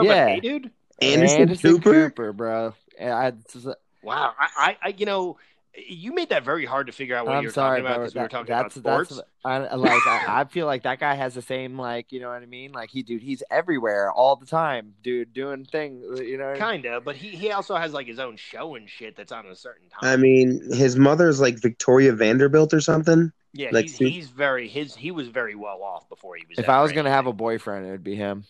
[0.00, 0.40] Yeah.
[0.40, 0.70] dude.
[1.00, 2.32] Anderson, Cooper?
[2.32, 2.74] bro.
[2.98, 5.36] And I, uh, Wow, I, I, I, you know,
[5.76, 8.14] you made that very hard to figure out what I'm you're sorry, talking about because
[8.14, 9.16] we were talking that's about sports.
[9.44, 12.28] that's I, like I, I feel like that guy has the same like you know
[12.28, 12.72] what I mean.
[12.72, 16.04] Like he, dude, he's everywhere all the time, dude, doing things.
[16.08, 19.16] Uh, you know, Kinda, but he, he also has like his own show and shit
[19.16, 20.00] that's on a certain time.
[20.02, 23.32] I mean, his mother's like Victoria Vanderbilt or something.
[23.52, 26.58] Yeah, Like, he's, he's very his he was very well off before he was.
[26.58, 28.44] if I was gonna have a boyfriend, it would be him.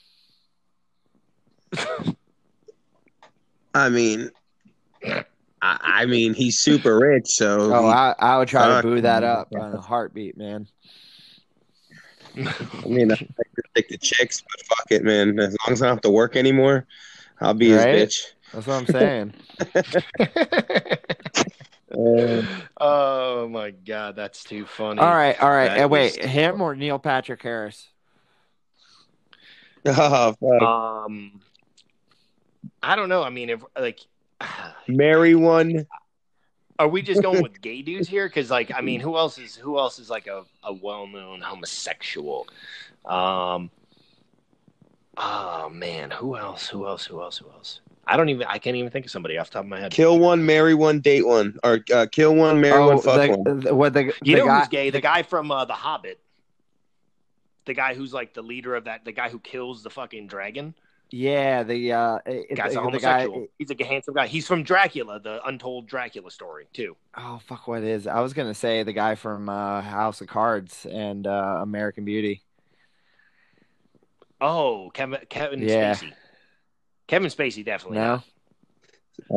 [3.76, 4.30] I mean,
[5.04, 5.22] I,
[5.60, 8.82] I mean, he's super rich, so Oh, he- I, I would try to Fuck.
[8.84, 10.66] boo that up on a heartbeat, man.
[12.36, 15.38] I mean, I like to stick to chicks, but fuck it, man.
[15.38, 16.86] As long as I don't have to work anymore,
[17.40, 17.94] I'll be Right?
[17.94, 18.22] his bitch.
[18.52, 19.34] That's what I'm saying.
[21.90, 22.42] Uh,
[22.80, 25.00] oh my god, that's too funny.
[25.00, 25.68] all right, all right.
[25.68, 27.88] That Uh, wait, was- him or Neil Patrick Harris?
[29.86, 30.62] oh, fuck.
[30.62, 31.40] Um,
[32.82, 33.22] I don't know.
[33.22, 34.00] I mean, if like,
[34.88, 35.86] Marry one.
[36.78, 38.28] are we just going with gay dudes here?
[38.28, 41.40] Because like, I mean, who else is who else is like a, a well known
[41.40, 42.46] homosexual?
[43.04, 43.70] Um.
[45.18, 46.68] Oh man, who else?
[46.68, 47.06] Who else?
[47.06, 47.38] Who else?
[47.38, 47.80] Who else?
[48.06, 48.46] I don't even.
[48.46, 49.92] I can't even think of somebody off the top of my head.
[49.92, 53.42] Kill one, marry one, date one, or uh, kill one, marry oh, one, fuck one.
[53.42, 54.90] the, the, what the, You the know guy, who's gay?
[54.90, 56.20] The guy from uh, The Hobbit.
[57.64, 59.04] The guy who's like the leader of that.
[59.04, 60.74] The guy who kills the fucking dragon.
[61.11, 63.40] Yeah, the uh, it, Guy's a the homosexual.
[63.42, 63.46] guy.
[63.59, 64.26] He's like a handsome guy.
[64.26, 66.96] He's from Dracula, the untold Dracula story too.
[67.16, 68.07] Oh fuck, what is?
[68.09, 72.42] I was gonna say the guy from uh, House of Cards and uh, American Beauty.
[74.40, 75.94] Oh, Kevin Kevin Yeah.
[75.94, 76.12] Spacey.
[77.07, 77.98] Kevin Spacey definitely.
[77.98, 78.22] No.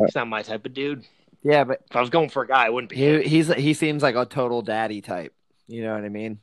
[0.06, 1.06] He's not my type of dude.
[1.44, 2.98] Yeah, but If I was going for a guy, I wouldn't be.
[2.98, 3.22] he him.
[3.22, 5.34] he's he seems like a total daddy type.
[5.68, 6.40] You know what I mean?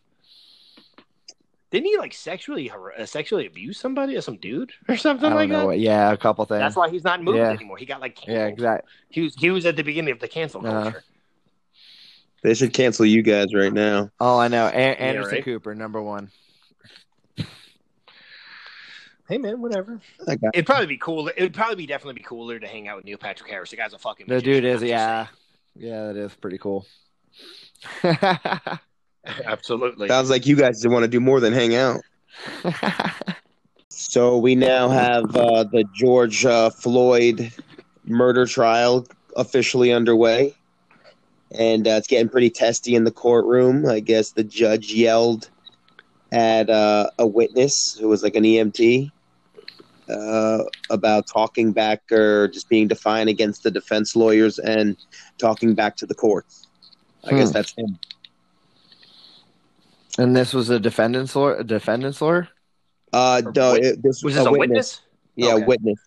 [1.71, 5.29] Didn't he like sexually har- uh, sexually abuse somebody or some dude or something I
[5.31, 5.79] don't like know that?
[5.81, 6.61] Yeah, a couple things.
[6.61, 7.51] That's why he's not in movies Yeah.
[7.51, 7.77] anymore.
[7.77, 8.37] He got like canceled.
[8.37, 8.91] yeah, exactly.
[9.11, 10.83] He was he was at the beginning of the cancel Uh-huh.
[10.85, 11.05] culture.
[12.43, 14.11] They should cancel you guys right now.
[14.21, 14.67] Oh, I know.
[14.67, 15.45] A- Anderson right.
[15.45, 16.31] Cooper, number one.
[19.29, 20.01] Hey man, whatever.
[20.29, 21.33] I It'd probably be cooler.
[21.37, 23.71] It'd probably be definitely be cooler to hang out with Neil Patrick Harris.
[23.71, 24.27] The guy's a fucking.
[24.29, 25.27] The magician, dude is, yeah,
[25.75, 26.87] yeah, that is pretty cool.
[29.45, 30.09] absolutely.
[30.09, 32.01] Sounds like you guys want to do more than hang out.
[33.89, 37.51] So we now have uh, the George uh, Floyd
[38.05, 39.07] murder trial
[39.37, 40.55] officially underway,
[41.51, 43.87] and uh, it's getting pretty testy in the courtroom.
[43.87, 45.51] I guess the judge yelled
[46.31, 49.11] at uh, a witness who was like an EMT
[50.11, 54.97] uh, about talking back or just being defiant against the defense lawyers and
[55.39, 56.67] talking back to the courts.
[57.25, 57.55] I guess Hmm.
[57.55, 57.99] that's him.
[60.19, 61.57] And this was a defendant's lawyer.
[61.57, 62.49] A defendant's lawyer.
[63.13, 65.01] Uh, Or no, it, this was this a witness?
[65.37, 65.65] Yeah, Okay.
[65.65, 65.99] witness.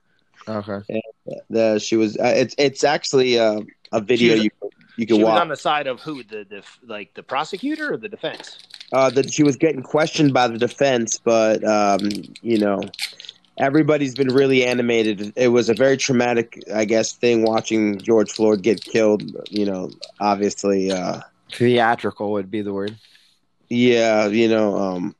[0.47, 1.01] Okay.
[1.49, 2.17] The she was.
[2.17, 4.49] Uh, it's it's actually uh, a video was- you
[4.97, 5.41] you She can was watch.
[5.41, 6.23] on the side of who?
[6.23, 8.57] The, the like the prosecutor or the defense?
[8.91, 11.99] uh, that she was getting questioned by the defense, but um,
[12.41, 12.81] you know,
[13.59, 15.31] everybody's been really animated.
[15.35, 19.23] It was a very traumatic, I guess, thing watching George Floyd get killed.
[19.49, 21.21] You know, obviously, uh,
[21.53, 22.95] Theatrical would be the word.
[23.69, 25.15] Yeah, you know, um,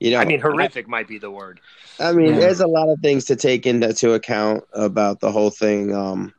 [0.00, 1.60] you know, I mean, horrific might be the word.
[1.98, 2.40] I mean, Yeah.
[2.40, 5.94] there's a lot of things to take into account about the whole thing.
[5.94, 6.32] Um,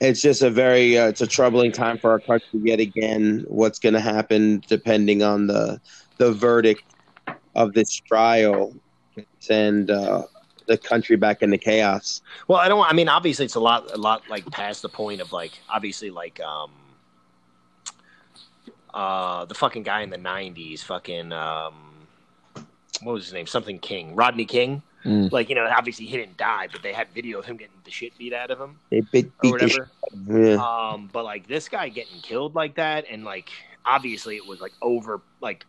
[0.00, 3.44] it's just a very, uh, it's a troubling time for our country yet again.
[3.48, 5.80] What's going to happen depending on the
[6.18, 6.82] the verdict
[7.54, 8.74] of this trial
[9.14, 10.22] can send uh,
[10.66, 12.22] the country back into chaos.
[12.48, 12.86] Well, I don't.
[12.86, 16.10] I mean, obviously, it's a lot, a lot like past the point of like, obviously,
[16.10, 16.70] like, um,
[18.96, 21.74] uh, the fucking guy in the '90s, fucking, um,
[23.02, 23.46] what was his name?
[23.46, 24.82] Something King, Rodney King.
[25.04, 25.30] Mm.
[25.30, 27.90] Like, you know, obviously he didn't die, but they had video of him getting the
[27.90, 29.82] shit beat out of him They beat, or beat the shit.
[30.26, 30.54] Yeah.
[30.56, 33.50] Um, but like this guy getting killed like that, and like
[33.84, 35.66] obviously it was like over, like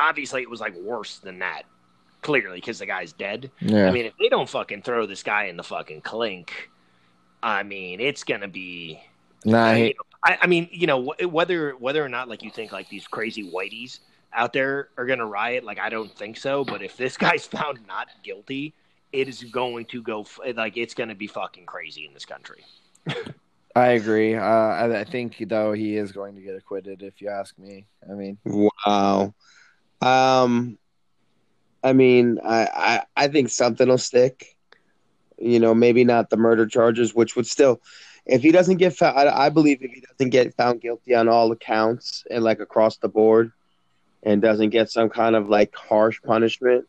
[0.00, 1.62] obviously it was like worse than that.
[2.22, 3.52] Clearly, because the guy's dead.
[3.60, 3.86] Yeah.
[3.86, 6.68] I mean, if they don't fucking throw this guy in the fucking clink,
[7.44, 9.00] I mean, it's gonna be.
[9.44, 9.94] nah, he,
[10.26, 13.06] I, I mean, you know, wh- whether whether or not like you think like these
[13.06, 14.00] crazy whiteys
[14.32, 16.64] out there are gonna riot, like I don't think so.
[16.64, 18.74] But if this guy's found not guilty,
[19.12, 22.64] it is going to go f- like it's gonna be fucking crazy in this country.
[23.76, 24.34] I agree.
[24.34, 27.02] Uh, I, I think though he is going to get acquitted.
[27.02, 29.34] If you ask me, I mean, Wow.
[30.00, 30.78] Um,
[31.82, 34.56] I mean, I, I, I think something will stick.
[35.38, 37.80] You know, maybe not the murder charges, which would still,
[38.26, 41.28] if he doesn't get found, I, I believe if he doesn't get found guilty on
[41.28, 43.52] all accounts and like across the board,
[44.22, 46.86] and doesn't get some kind of like harsh punishment,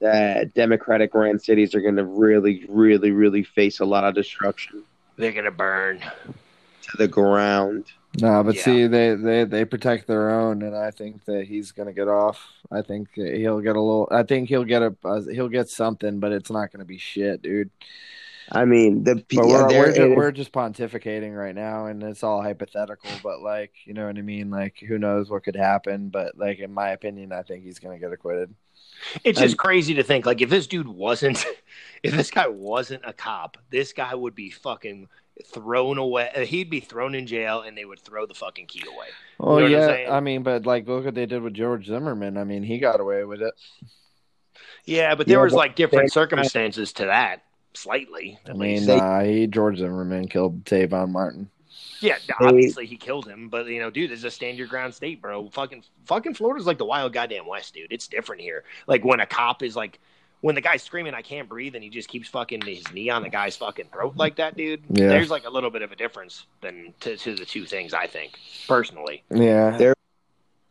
[0.00, 4.82] that Democratic ran cities are going to really, really, really face a lot of destruction
[5.16, 6.00] They're gonna burn.
[6.00, 7.84] to the ground.
[8.20, 8.62] no, but Yeah.
[8.62, 12.08] see, they, they they protect their own, and I think that he's going to get
[12.08, 12.42] off.
[12.72, 14.08] I think he'll get a little.
[14.10, 16.98] I think he'll get a uh, he'll get something, but it's not going to be
[16.98, 17.70] shit, dude.
[18.54, 22.22] I mean, the But we're there- we're, just, we're just pontificating right now, and it's
[22.22, 23.10] all hypothetical.
[23.22, 24.50] But like, you know what I mean?
[24.50, 26.10] Like, who knows what could happen?
[26.10, 28.54] But like, in my opinion, I think he's going to get acquitted.
[29.24, 31.44] It's just And- crazy to think like if this dude wasn't,
[32.02, 35.08] if this guy wasn't a cop, this guy would be fucking
[35.46, 36.30] thrown away.
[36.36, 39.06] uh, He'd be thrown in jail, and they would throw the fucking key away.
[39.40, 40.08] Oh know yeah.
[40.14, 42.36] I mean, but like, look what they did with George Zimmerman.
[42.36, 43.54] I mean, he got away with it.
[44.84, 47.42] Yeah, but there Yeah, was but- like different circumstances to that,
[47.74, 51.48] slightly I mean, uh, he George Zimmerman killed Trayvon Martin.
[52.00, 55.22] Yeah, obviously he killed him, but you know, dude, it's a stand your ground state,
[55.22, 55.48] bro.
[55.50, 57.92] Fucking, fucking Florida's like the wild goddamn west, dude.
[57.92, 58.64] It's different here.
[58.88, 60.00] Like when a cop is like,
[60.40, 63.22] when the guy's screaming, "I can't breathe," and he just keeps fucking his knee on
[63.22, 64.82] the guy's fucking throat like that, dude.
[64.90, 65.06] Yeah.
[65.08, 67.94] There's like a little bit of a difference than to, to the two things.
[67.94, 69.22] I think personally.
[69.30, 69.94] Yeah, There-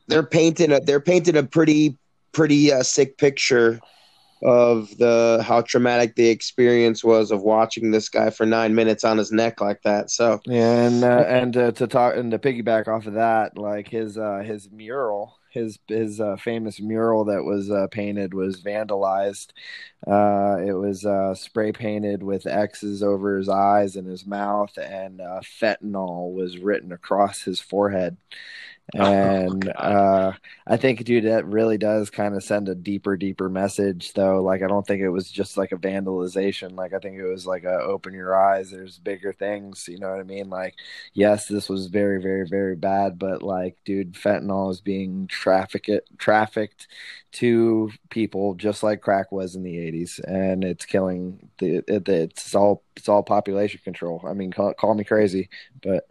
[0.07, 1.97] they're painting a they're painting a pretty
[2.33, 3.79] pretty uh, sick picture
[4.43, 9.17] of the how traumatic the experience was of watching this guy for nine minutes on
[9.17, 10.09] his neck like that.
[10.09, 13.87] So yeah, and uh, and uh, to talk and to piggyback off of that, like
[13.87, 19.49] his uh, his mural, his his uh, famous mural that was uh, painted was vandalized.
[20.07, 21.05] Uh, it was
[21.39, 27.43] spray painted with X's over his eyes and his mouth, and fentanyl was written across
[27.43, 28.17] his forehead.
[28.97, 30.33] Oh, And uh,
[30.67, 34.11] I think, dude, that really does kind of send a deeper, deeper message.
[34.11, 36.75] Though, like, I don't think it was just like a vandalization.
[36.75, 38.69] Like, I think it was like a open your eyes.
[38.69, 39.87] There's bigger things.
[39.87, 40.49] You know what I mean?
[40.49, 40.75] Like,
[41.13, 46.87] yes, this was very, very, very bad, but like, dude, fentanyl is being trafficked trafficked
[47.33, 51.77] to people just like crack was in the '80s, and it's killing the.
[51.87, 54.21] It, it's all it's all population control.
[54.27, 55.49] I mean, call, call me crazy,
[55.81, 56.07] but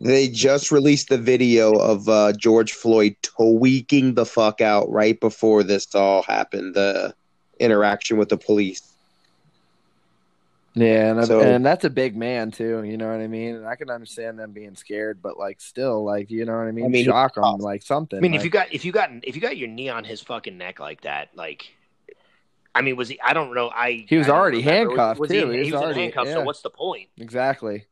[0.00, 5.62] They just released the video of uh, George Floyd tweaking the fuck out right before
[5.62, 6.74] this all happened.
[6.74, 7.14] The
[7.60, 8.82] interaction with the police.
[10.74, 12.82] yeah, and So- and that's a big man too.
[12.82, 13.56] You know what I mean?
[13.56, 16.72] And I can understand them being scared, but like, still, like, you know what I
[16.72, 16.86] mean?
[16.86, 18.16] I mean, Shock them, like something.
[18.18, 20.20] I mean, if you got if you got if you got your knee on his
[20.22, 21.72] fucking neck like that, like,
[22.74, 23.20] I mean, was he?
[23.20, 23.68] I don't know.
[23.68, 24.90] I He was I already remember.
[24.96, 25.34] handcuffed, Was, too.
[25.50, 26.28] He, He was he was already- in handcuffs.
[26.28, 26.34] yeah.
[26.34, 27.08] So what's the point?
[27.18, 27.84] exactly.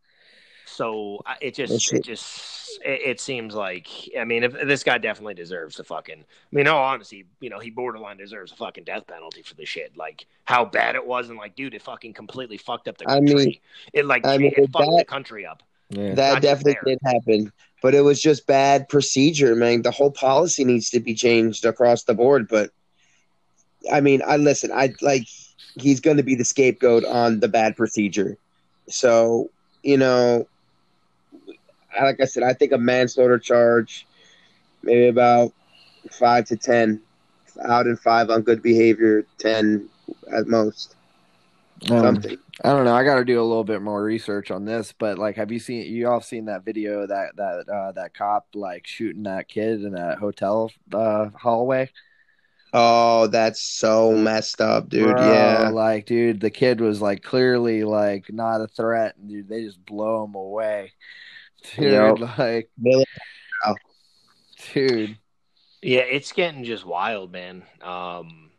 [0.72, 5.34] So it just it just it, it seems like I mean, if this guy definitely
[5.34, 6.20] deserves a fucking.
[6.20, 9.54] I mean, in all honesty, you know, he borderline deserves a fucking death penalty for
[9.54, 9.96] this shit.
[9.96, 13.26] Like how bad it was, and like, dude, it fucking completely fucked up the country.
[13.26, 13.44] I country.
[13.46, 13.60] mean-
[13.94, 15.62] it like I mean, it fucked that- the country up.
[15.90, 16.14] Yeah.
[16.14, 16.94] That Not definitely there.
[16.94, 17.52] did happen,
[17.82, 19.82] but it was just bad procedure, man.
[19.82, 22.46] The whole policy needs to be changed across the board.
[22.48, 22.70] But
[23.90, 24.70] I mean, I listen.
[24.72, 25.26] I like
[25.76, 28.36] he's going to be the scapegoat on the bad procedure.
[28.88, 29.50] So
[29.82, 30.46] you know,
[32.00, 34.06] like I said, I think a manslaughter charge,
[34.82, 35.52] maybe about
[36.10, 37.00] five to ten,
[37.64, 39.88] out and five on good behavior, ten
[40.34, 40.96] at most.
[41.90, 42.38] Um, Something.
[42.62, 42.94] I don't know.
[42.94, 45.58] I got to do a little bit more research on this, but like, have you
[45.58, 45.90] seen?
[45.90, 49.92] You all seen that video that that uh, that cop like shooting that kid in
[49.92, 51.90] that hotel uh, hallway?
[52.72, 55.08] Oh, that's so messed up, dude.
[55.08, 55.70] Bro, yeah.
[55.70, 59.84] like, dude, the kid was like clearly like not a threat, and dude, they just
[59.84, 60.92] blow him away.
[61.62, 62.20] Dude, Yep.
[62.38, 63.04] like, Really?
[64.72, 65.18] dude,
[65.82, 67.62] Yeah, it's getting just wild, man.
[67.82, 68.50] Um,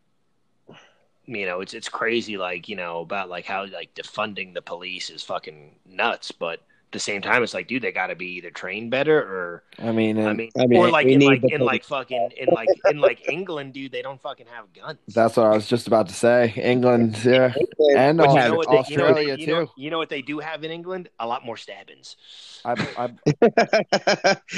[1.25, 5.09] you know, it's it's crazy, like you know about like how like defunding the police
[5.09, 8.27] is fucking nuts, but at the same time, it's like, dude, they got to be
[8.37, 11.61] either trained better or I mean, I mean, I mean, or like in like in
[11.61, 14.99] like fucking in like in like England, dude, they don't fucking have guns.
[15.07, 16.53] that's what I was just about to say.
[16.57, 17.53] England, yeah,
[17.97, 19.71] and But you know what they, you know what they- Australia you know- too.
[19.77, 21.09] you know what they do have in England?
[21.19, 22.15] A lot more stabbings.
[22.63, 23.09] I, I,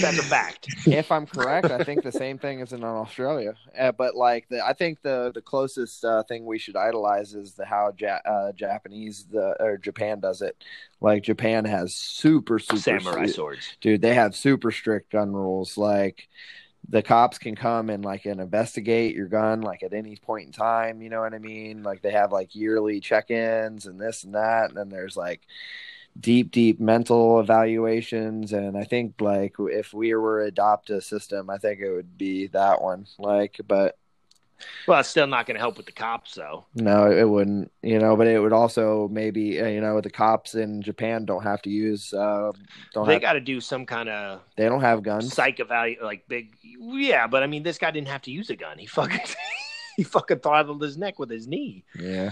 [0.01, 0.67] That's a fact.
[0.85, 3.55] if I'm correct, I think the same thing is in Australia.
[3.77, 7.53] Uh, but like, the, I think the the closest uh, thing we should idolize is
[7.53, 10.57] the how ja- uh, Japanese the or Japan does it.
[11.03, 13.77] Like Japan has super super Samurai strict- swords.
[13.81, 14.01] dude.
[14.01, 15.77] They have super strict gun rules.
[15.77, 16.27] Like
[16.89, 20.51] the cops can come and like and investigate your gun like at any point in
[20.51, 21.01] time.
[21.01, 21.83] You know what I mean?
[21.83, 25.41] Like they have like yearly check-ins and this and that, and then there's like
[26.19, 31.49] deep deep mental evaluations and i think like if we were to adopt a system
[31.49, 33.97] i think it would be that one like but
[34.87, 36.65] Well, it's still not going to help with the cops, though.
[36.75, 40.55] no it wouldn't you know but it would also maybe uh, you know the cops
[40.55, 42.51] in japan don't have to use uh
[42.93, 46.27] don't They got to do some kind of they don't have guns psych evalu like
[46.27, 46.55] big.
[46.63, 48.77] Yeah, but I mean, this guy didn't have to use a gun.
[48.77, 49.19] He fucking
[49.97, 51.83] he fucking throttled his neck with his knee.
[51.99, 52.31] yeah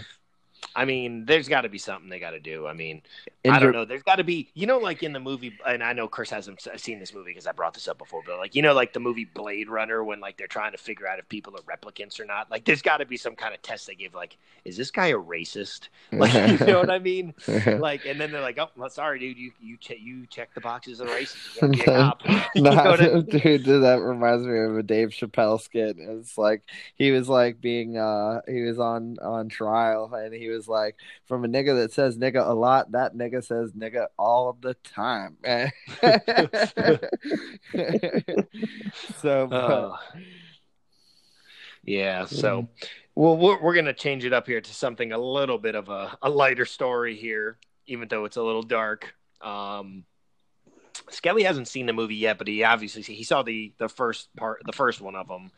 [0.75, 2.65] I mean, there's got to be something they got to do.
[2.65, 3.01] I mean,
[3.43, 3.83] In I don't know.
[3.83, 6.65] There's got to be, you know, like in the movie, and I know Chris hasn't
[6.77, 8.99] seen this movie because I brought this up before, but like, you know, like the
[8.99, 12.25] movie Blade Runner when like they're trying to figure out if people are replicants or
[12.25, 12.49] not.
[12.49, 14.13] Like, there's got to be some kind of test they give.
[14.13, 15.89] Like, is this guy a racist?
[16.13, 17.33] Like, you know what I mean?
[17.79, 20.61] Like, and then they're like, oh, well, sorry, dude, you you che- you check the
[20.61, 21.55] boxes of racist.
[21.55, 22.21] You gotta be a cop.
[22.53, 23.25] You know I mean?
[23.25, 25.95] dude, that reminds me of a Dave Chappelle skit.
[25.99, 26.61] It's like
[26.95, 31.45] he was like being uh he was on on trial and he was like from
[31.45, 35.37] a nigga that says nigga a lot, that nigga says nigga all the time.
[39.21, 39.97] so Uh,
[41.83, 42.67] yeah, so
[43.15, 46.17] well, we're, we're gonna change it up here to something a little bit of a,
[46.21, 49.13] a lighter story here, even though it's a little dark.
[49.41, 50.05] Um,
[51.09, 54.61] Skelly hasn't seen the movie yet, but he obviously he saw the the first part,
[54.65, 55.51] the first one of them.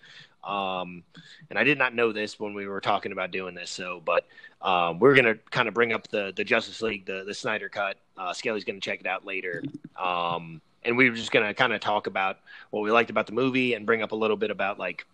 [0.43, 1.03] Um,
[1.49, 3.69] and I did not know this when we were talking about doing this.
[3.69, 4.25] So, but
[4.61, 7.97] um, we're gonna kind of bring up the the Justice League, the the Snyder cut.
[8.17, 9.63] Uh, Skelly's gonna check it out later.
[10.01, 12.39] Um, and we were just gonna kind of talk about
[12.71, 15.05] what we liked about the movie and bring up a little bit about like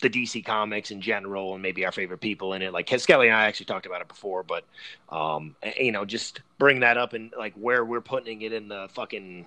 [0.00, 2.72] the DC comics in general and maybe our favorite people in it.
[2.72, 4.64] Like Skelly and I actually talked about it before, but
[5.08, 8.88] um, you know, just bring that up and like where we're putting it in the
[8.92, 9.46] fucking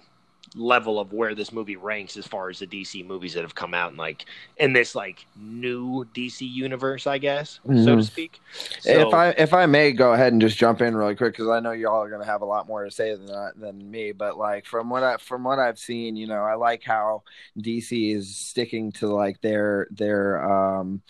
[0.55, 3.73] level of where this movie ranks as far as the DC movies that have come
[3.73, 4.25] out and like
[4.57, 8.03] in this like new DC universe, I guess, so to Mhm.
[8.03, 8.41] speak.
[8.85, 11.59] if I if I may go ahead and just jump in really quick because I
[11.59, 14.11] know y'all are gonna have a lot more to say than than me.
[14.13, 17.23] But like from what I from what I've seen, you know, I like how
[17.59, 21.01] DC is sticking to like their their um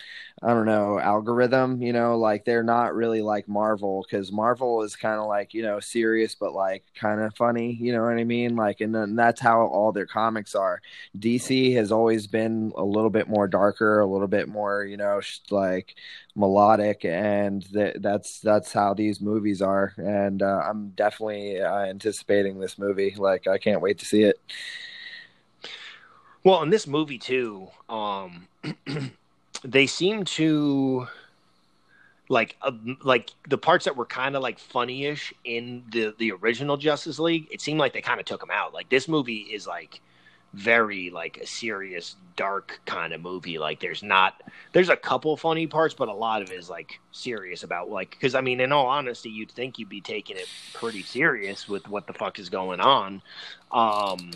[0.41, 1.81] I don't know algorithm.
[1.81, 5.63] You know, like they're not really like Marvel because Marvel is kind of like you
[5.63, 7.73] know serious but like kind of funny.
[7.73, 8.55] You know what I mean?
[8.55, 10.81] Like, and then that's how all their comics are.
[11.19, 15.19] DC has always been a little bit more darker, a little bit more you know
[15.51, 15.95] like
[16.35, 19.93] melodic, and that that's that's how these movies are.
[19.97, 23.15] And uh, I'm definitely uh, anticipating this movie.
[23.17, 24.39] Like, I can't wait to see it.
[26.43, 28.47] Well, in this movie too, um,
[29.65, 31.07] they seem to
[32.29, 32.71] like uh,
[33.03, 37.47] like the parts that were kind of like funny-ish in the the original Justice League.
[37.51, 38.73] It seemed like they kind of took them out.
[38.73, 40.01] Like this movie is like
[40.53, 43.57] very like a serious, dark kind of movie.
[43.57, 44.41] Like there's not
[44.73, 48.11] there's a couple funny parts, but a lot of it is like serious about like
[48.11, 51.87] because I mean, in all honesty, you'd think you'd be taking it pretty serious with
[51.87, 53.21] what the fuck is going on.
[53.71, 54.31] Um,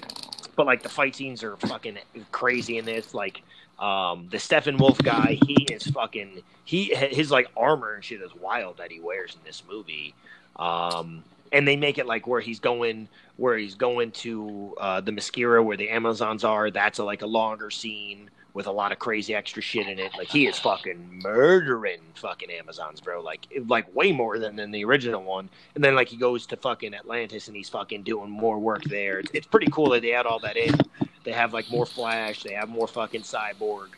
[0.55, 1.97] but like the fight scenes are fucking
[2.31, 3.13] crazy in this.
[3.13, 3.41] Like
[3.81, 8.77] um, the Steppenwolf guy, he is fucking he his like armor and shit is wild
[8.77, 10.13] that he wears in this movie.
[10.55, 15.63] Um, and they make it like where he's going where he's going to uh, Themyscira
[15.65, 16.69] where the Amazons are.
[16.69, 20.11] That's a, like a longer scene with a lot of crazy extra shit in it.
[20.17, 23.21] Like he is fucking murdering fucking Amazons, bro.
[23.21, 25.49] Like like way more than, than the original one.
[25.75, 29.19] And then like he goes to fucking Atlantis and he's fucking doing more work there.
[29.19, 30.75] It's, it's pretty cool that they add all that in.
[31.23, 32.43] They have like more Flash.
[32.43, 33.89] They have more fucking Cyborg.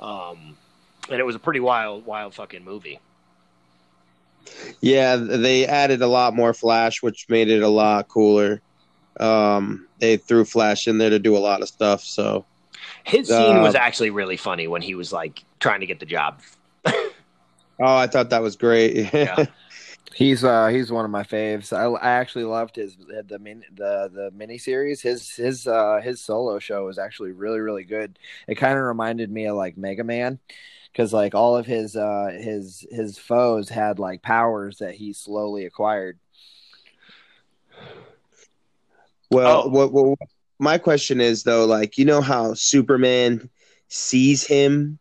[0.00, 0.56] Um,
[1.08, 3.00] and it was a pretty wild, wild fucking movie.
[4.80, 8.60] Yeah, they added a lot more Flash, which made it a lot cooler.
[9.20, 12.02] Um, they threw Flash in there to do a lot of stuff.
[12.02, 12.44] So
[13.04, 16.06] His scene Uh, was actually really funny when he was like trying to get the
[16.06, 16.40] job.
[17.80, 19.12] Oh, I thought that was great.
[19.12, 19.46] Yeah.
[20.14, 21.72] He's uh he's one of my faves.
[21.72, 22.96] I, I actually loved his
[23.26, 25.00] the min the the mini series.
[25.00, 28.18] His his uh his solo show was actually really really good.
[28.46, 30.38] It kind of reminded me of like Mega Man
[30.92, 35.64] because like all of his uh his his foes had like powers that he slowly
[35.64, 36.18] acquired.
[39.30, 39.68] well, Oh.
[39.68, 40.18] what, what,
[40.62, 43.50] my question is though, like you know how Superman
[43.88, 45.00] sees him,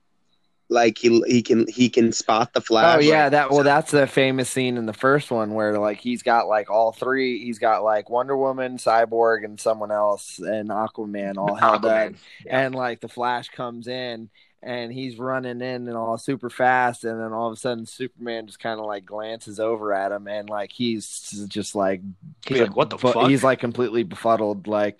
[0.69, 2.97] like he he can he can spot the Flash.
[2.97, 6.23] Oh yeah, that well that's the famous scene in the first one where like he's
[6.23, 7.43] got like all three.
[7.43, 12.13] He's got like Wonder Woman, Cyborg, and someone else, and Aquaman all held up.
[12.43, 12.65] Yeah.
[12.65, 14.29] and like the Flash comes in
[14.63, 18.47] and he's running in and all super fast, and then all of a sudden Superman
[18.47, 22.01] just kind of like glances over at him, and like he's just like
[22.47, 24.99] He's like, "What the bu- fuck?" He's like completely befuddled, like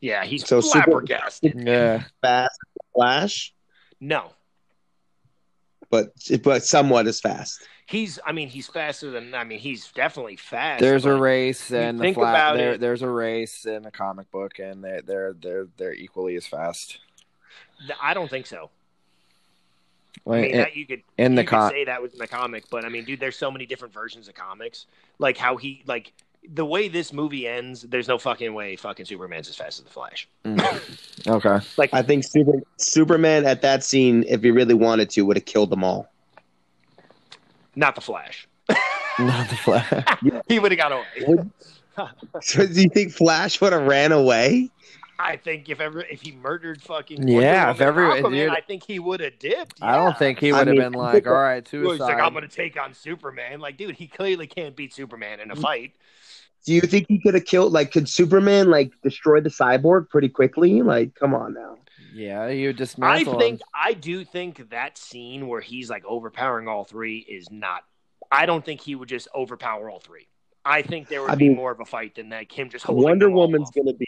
[0.00, 1.54] Yeah, he's So Super- flabbergasted.
[1.66, 2.58] yeah, fast
[2.94, 3.52] Flash,
[4.00, 4.32] No,
[5.90, 6.08] but
[6.42, 7.66] but somewhat as fast.
[7.86, 8.18] he's.
[8.26, 9.34] I mean, he's faster than.
[9.34, 10.80] I mean, he's definitely fast.
[10.80, 13.86] there's a race you and the think flat about there, it- there's a race in
[13.86, 16.98] a comic book, and they're they're they're they're equally as fast.
[18.02, 18.70] I don't think so.
[20.26, 22.12] I Like, mean, in, that you could in the you could con, say that was
[22.12, 24.86] in the comic, but I mean, dude, there's so many different versions of comics.
[25.18, 26.12] Like how he like
[26.50, 27.82] the way this movie ends.
[27.82, 30.28] There's no fucking way fucking Superman's as fast as the Flash.
[30.44, 31.26] Mm.
[31.28, 35.36] okay, Like I think Super, Superman at that scene, if he really wanted to, would
[35.36, 36.10] have killed them all.
[37.76, 38.46] not the Flash.
[39.18, 40.18] not the flash.
[40.48, 41.38] he would have got away.
[42.42, 44.70] So do you think Flash would have ran away?
[45.18, 48.50] I think if ever if he murdered fucking Yeah, Wonder if Woman every- or Aquaman,
[48.50, 49.82] I think he would have dipped.
[49.82, 52.14] I don't think he would have mean, been like, all right, He was suicide.
[52.14, 53.60] like, I'm going to take on Superman.
[53.60, 55.62] Like, dude, he clearly can't beat Superman in a mm-hmm.
[55.62, 55.92] fight.
[56.64, 57.72] Do you think he could have killed?
[57.72, 60.82] Like, could Superman like destroy the cyborg pretty quickly?
[60.82, 61.78] Like, come on now.
[62.12, 63.58] Yeah, you I think him.
[63.74, 67.84] I do think that scene where he's like overpowering all three is not.
[68.30, 70.26] I don't think he would just overpower all three.
[70.64, 72.50] I think there would I be mean, more of a fight than that.
[72.52, 73.74] Him just holding Wonder them all Woman's off.
[73.74, 74.06] gonna be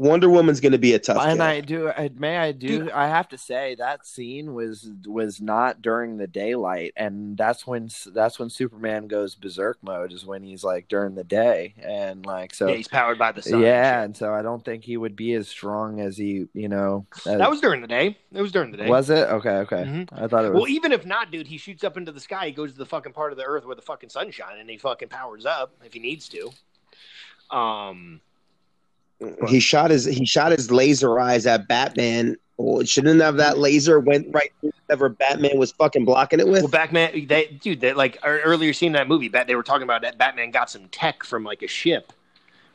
[0.00, 1.18] Wonder Woman's gonna be a tough.
[1.20, 1.42] And kill.
[1.46, 2.68] I do, I, may I do?
[2.84, 2.90] Dude.
[2.90, 7.90] I have to say that scene was was not during the daylight, and that's when
[8.06, 12.54] that's when Superman goes berserk mode is when he's like during the day, and like
[12.54, 12.68] so.
[12.68, 13.60] Yeah, he's powered by the sun.
[13.60, 16.68] yeah, and and so I don't think he would be as strong as he, you
[16.68, 17.04] know.
[17.26, 18.16] as- that was during the day.
[18.32, 18.88] It was during the day.
[18.88, 19.56] was it okay?
[19.58, 20.08] Okay, Mhm.
[20.12, 20.62] I thought it was.
[20.62, 22.46] Well, even if not, dude, he shoots up into the sky.
[22.46, 24.70] He goes to the fucking part of the earth where the fucking sun's shining, and
[24.70, 26.50] he fucking powers up if he needs to.
[27.54, 28.20] Um,
[29.48, 32.36] he shot his he shot his laser eyes at Batman.
[32.56, 36.62] Well, shouldn't have that laser went right through whatever Batman was fucking blocking it with?
[36.62, 39.62] well, Batman, they, dude, that like ear- earlier scene in that movie, Bat, they were
[39.62, 42.12] talking about that Batman got some tech from like a ship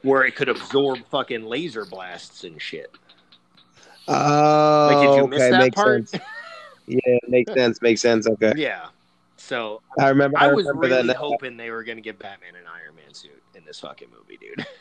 [0.01, 2.91] where it could absorb fucking laser blasts and shit.
[4.07, 6.09] Oh, Like, did you oh, miss okay, that makes part?
[6.09, 6.23] sense.
[6.87, 7.81] Yeah, makes sense.
[7.81, 8.27] Makes sense.
[8.27, 8.87] Okay, Yeah.
[9.37, 10.37] So I remember.
[10.39, 11.15] I was remember really that.
[11.17, 14.37] hoping they were going to give Batman an Iron Man suit in this fucking movie,
[14.37, 14.65] dude.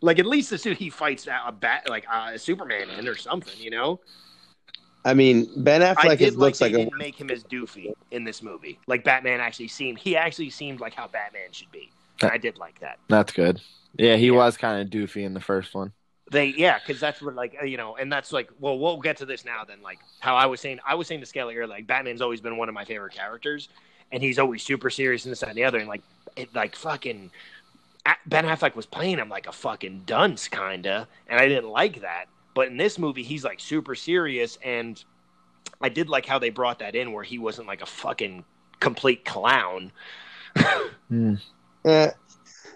[0.00, 3.08] like at least the suit he fights out a bat like uh, a Superman in
[3.08, 4.00] or something, you know.
[5.04, 6.78] I mean, Ben I Affleck did is, like looks they like a.
[6.84, 8.78] didn't make him as doofy in this movie.
[8.86, 11.90] Like Batman actually seemed he actually seemed like how Batman should be.
[12.20, 12.98] And I did like that.
[13.08, 13.60] That's good.
[13.96, 14.32] Yeah, he Yeah.
[14.32, 15.92] was kind of doofy in the first one.
[16.30, 19.16] They yeah, because that's what like uh, you know, and that's like well, we'll get
[19.18, 19.64] to this now.
[19.64, 22.40] Then like how I was saying, I was saying to Skelly earlier, like Batman's always
[22.40, 23.68] been one of my favorite characters,
[24.12, 26.02] and he's always super serious and this that, and the other, and like
[26.36, 27.30] it like fucking A-
[28.26, 32.26] Ben Affleck was playing him like a fucking dunce kinda, and I didn't like that.
[32.54, 35.02] But in this movie, he's like super serious, and
[35.80, 38.44] I did like how they brought that in where he wasn't like a fucking
[38.80, 39.92] complete clown.
[41.84, 42.10] Eh,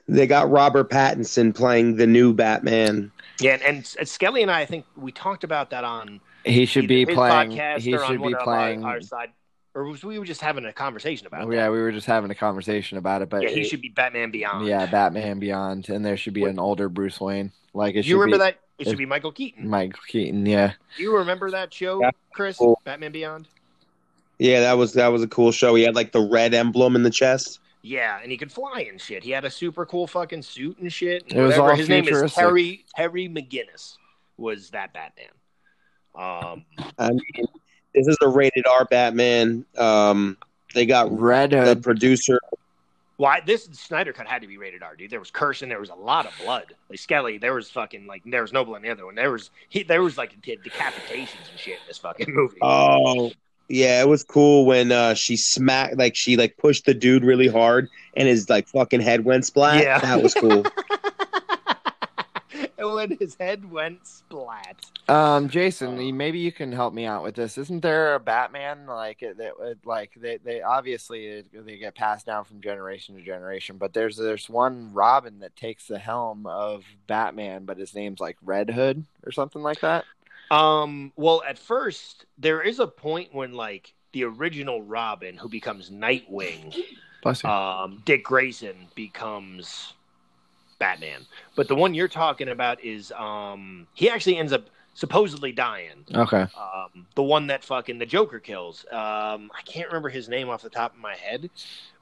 [0.09, 3.11] they got Robert Pattinson playing the new Batman.
[3.41, 6.87] Yeah, and, and Skelly and I, I think we talked about that on He should
[6.89, 7.51] be playing.
[7.51, 8.85] He should be of our- playing.
[8.85, 9.31] our, side,
[9.75, 11.49] or was we were just having a conversation about?
[11.49, 11.55] That?
[11.57, 13.89] yeah, we were just having a conversation about it, but yeah, he it- should be
[13.89, 14.67] Batman Beyond.
[14.67, 17.53] yeah, Batman Beyond, and there should be an older Bruce Wayne.
[17.75, 18.59] Like it you remember be that?
[18.79, 19.69] It it- should be Michael Keaton.
[19.69, 20.45] Michael Keaton.
[20.47, 22.11] Yeah, you remember that show, Yeah.
[22.33, 22.57] Chris?
[22.59, 22.81] Cool.
[22.85, 23.49] Batman Beyond.
[24.39, 25.75] Yeah, that was that was a cool show.
[25.75, 27.61] He had like the red emblem in the chest.
[27.85, 29.25] Yeah, and he could fly and shit.
[29.25, 31.25] He had a super cool fucking suit and shit.
[31.25, 31.71] and It was whatever.
[31.71, 32.39] all His name is futuristic.
[32.41, 33.97] Terry Terry McGinnis.
[34.37, 35.27] Was that Batman?
[36.15, 36.65] Um,
[36.99, 37.47] I mean,
[37.95, 39.65] this is a rated R Batman.
[39.77, 40.37] Um,
[40.75, 42.41] they got Red the producer.
[43.19, 45.11] Why this Snyder cut had to be rated R, dude.
[45.11, 46.75] There was cursing, there was a lot of blood.
[46.89, 49.15] Like Skelly, there was fucking like there was no blood in the other one.
[49.15, 52.59] There was he, there was like de- decapitations and shit in this fucking movie.
[52.63, 53.31] Oh,
[53.69, 57.49] yeah, it was cool when uh, she smacked, like she like pushed the dude really
[57.49, 59.83] hard, and his like fucking head went splat.
[59.83, 59.99] Yeah.
[59.99, 60.65] that was cool.
[62.79, 64.77] and when his head went splat.
[65.09, 67.59] Um, Jason, Uh, maybe you can help me out with this.
[67.59, 69.59] Isn't there a Batman like it- that?
[69.59, 74.17] would- Like they, they obviously they get passed down from generation to generation, but there's
[74.17, 79.05] there's one Robin that takes the helm of Batman, but his name's like Red Hood
[79.27, 80.05] or something like that.
[80.51, 85.89] Um, well, at first there is a point when like the original Robin, who becomes
[85.91, 86.77] Nightwing,
[87.23, 87.49] Bless you.
[87.49, 89.95] um, Dick Grayson becomes
[90.83, 91.25] Batman.
[91.55, 94.65] But the one you're talking about is um, he actually ends up
[94.95, 96.05] supposedly dying.
[96.13, 96.45] okay.
[96.59, 98.85] Um, the one that fucking the Joker kills.
[98.91, 101.51] Um, I can't remember his name off the top of my head,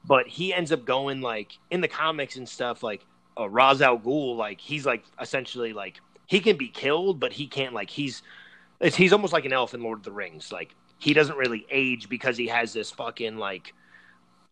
[0.03, 2.81] but he ends up going like in the comics and stuff.
[2.81, 3.05] Like
[3.39, 7.45] uh, Ra's al Ghul, like he's like essentially like he can be killed, but he
[7.45, 8.23] can't like he's
[8.79, 10.51] it's, he's almost like an elf in Lord of the Rings.
[10.51, 13.75] Like he doesn't really age because he has this fucking like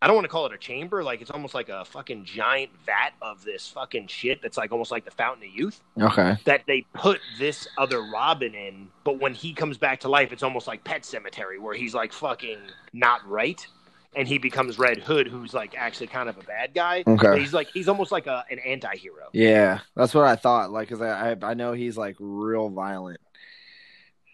[0.01, 1.03] I don't want to call it a chamber.
[1.03, 4.91] Like it's almost like a fucking giant vat of this fucking shit that's like almost
[4.91, 6.37] like the Fountain of Youth Okay.
[6.45, 10.43] that they put this other Robin in, but when he comes back to life, it's
[10.43, 12.59] almost like Pet Sematary, where he's like fucking
[12.93, 13.65] not right,
[14.15, 17.03] and he becomes Red Hood, who's like actually kind of a bad guy.
[17.05, 17.37] Okay.
[17.39, 19.27] He's like he's almost like a, an anti-hero.
[19.33, 20.71] Yeah, that's what I thought.
[20.71, 23.19] Like, cause I I, I know he's like real violent.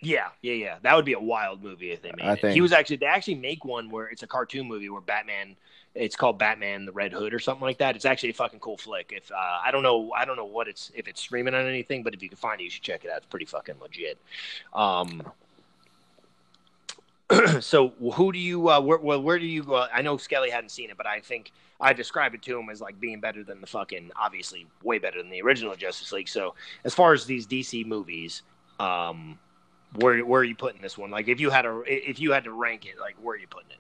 [0.06, 0.76] Yeah, yeah, yeah.
[0.84, 2.42] That would be a wild movie if they made I it.
[2.42, 5.56] think- He was actually they actually make one where it's a cartoon movie where Batman.
[5.96, 7.96] It's called Batman the Red Hood or something like that.
[7.96, 9.14] It's actually a fucking cool flick.
[9.16, 9.36] If uh,
[9.66, 12.22] I don't know, I don't know what it's if it's streaming on anything, but if
[12.22, 13.18] you can find it, you should check it out.
[13.18, 14.18] It's pretty fucking legit.
[14.74, 15.24] Um,
[17.62, 20.70] so who do you uh, where, well, where do you uh, I know Skelly hadn't
[20.70, 23.62] seen it, but I think I described it to him as like being better than
[23.62, 26.28] the fucking obviously way better than the original Justice League.
[26.28, 28.42] So as far as these DC movies,
[28.80, 29.40] um,
[29.98, 31.12] where where are you putting this one?
[31.12, 33.48] Like if you had a if you had to rank it, like where are you
[33.48, 33.78] putting it?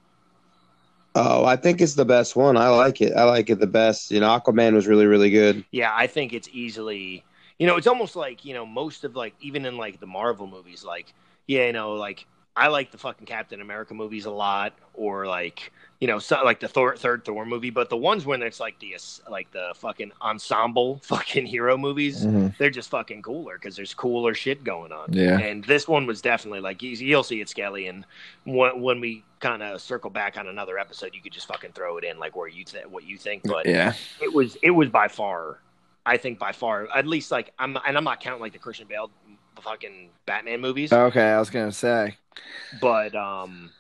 [1.17, 2.57] Oh, I think it's the best one.
[2.57, 3.13] I like it.
[3.13, 4.11] I like it the best.
[4.11, 5.63] You know, Aquaman was really, really good.
[5.71, 7.23] Yeah, I think it's easily
[7.59, 10.47] you know, it's almost like, you know, most of like even in like the Marvel
[10.47, 11.13] movies, like,
[11.47, 15.71] yeah, you know, like I like the fucking Captain America movies a lot, or like,
[16.05, 17.71] you know, so, like the Thor, third Thor movie.
[17.71, 18.95] But the ones when it's like the
[19.27, 22.55] like the fucking ensemble fucking hero movies, Mhm.
[22.59, 25.11] they're just fucking cooler because there's cooler shit going on.
[25.11, 25.39] Yeah.
[25.39, 27.87] And this one was definitely like you- you'll see it, Skelly.
[27.87, 28.05] And
[28.43, 31.97] when, when we kind of circle back on another episode, you could just fucking throw
[31.97, 33.41] it in like where you th- what you think.
[33.43, 33.93] But Yeah.
[34.21, 35.57] it was it was by far,
[36.05, 38.85] I think by far at least like I'm and I'm not counting like the Christian
[38.87, 39.09] Bale
[39.59, 42.17] fucking Batman movies, Okay, I was gonna say.
[42.79, 43.71] but um,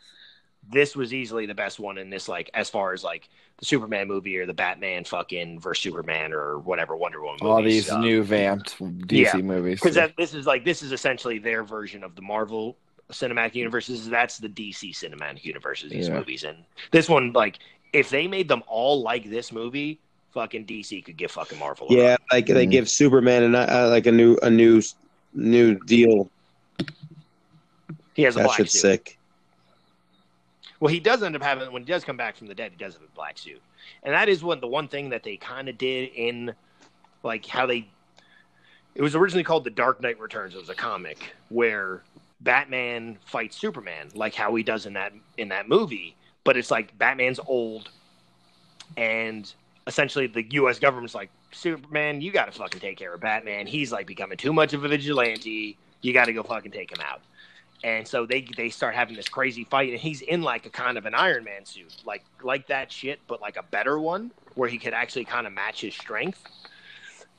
[0.71, 4.07] this was easily the best one in this like as far as like the Superman
[4.07, 7.39] movie or the Batman fucking versus Superman or whatever Wonder Woman.
[7.41, 7.85] All movies.
[7.85, 9.79] these Um, new vamped DC yeah, movies.
[9.79, 12.77] because that this is like this is essentially their version of the Marvel
[13.11, 14.09] cinematic universes.
[14.09, 15.91] That's the DC cinematic universes.
[15.91, 16.15] These Yeah.
[16.17, 16.57] movies, and
[16.91, 17.59] this one, like,
[17.93, 19.99] if they made them all like this movie,
[20.33, 21.87] fucking DC could give fucking Marvel.
[21.91, 22.71] Yeah, like they Mhm.
[22.71, 24.81] give Superman a, uh, like a new a new
[25.33, 26.29] new deal.
[28.15, 28.79] he has a That black shit's suit.
[28.81, 29.14] sick.
[30.79, 32.77] Well, he does end up having when he does come back from the dead, he
[32.77, 33.61] does have a black suit,
[34.03, 36.53] and that is one the one thing that they kind of did in
[37.23, 37.87] like how they.
[38.93, 40.55] It was originally called The Dark Knight Returns.
[40.55, 42.01] It was a comic where
[42.41, 46.15] Batman fights Superman, like how he does in that in that movie.
[46.43, 47.89] But it's like Batman's old,
[48.97, 49.51] and
[49.87, 50.79] essentially the U.S.
[50.79, 53.67] government's like, Superman, you got to fucking take care of Batman.
[53.67, 55.77] He's like becoming too much of a vigilante.
[56.01, 57.21] You got to go fucking take him out.
[57.85, 60.97] And so they they start having this crazy fight, and he's in like a kind
[60.97, 64.67] of an Iron Man suit, like like that shit, but like a better one, where
[64.67, 66.41] he could actually kind of match his strength.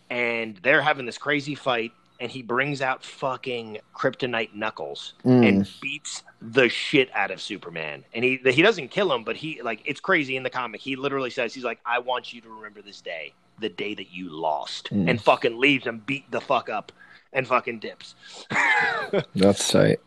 [0.09, 1.90] And they're having this crazy fight,
[2.20, 5.49] and he brings out fucking Kryptonite Knuckles Mm.
[5.49, 8.05] and beats the shit out of Superman.
[8.14, 10.80] And he he doesn't kill him, but he like it's crazy in the comic.
[10.80, 14.12] He literally says he's like, "I want you to remember this day, the day that
[14.12, 15.11] you lost," Mm.
[15.11, 16.92] and fucking leaves him beat the fuck up
[17.32, 18.14] and fucking dips.
[19.34, 19.99] That's tight.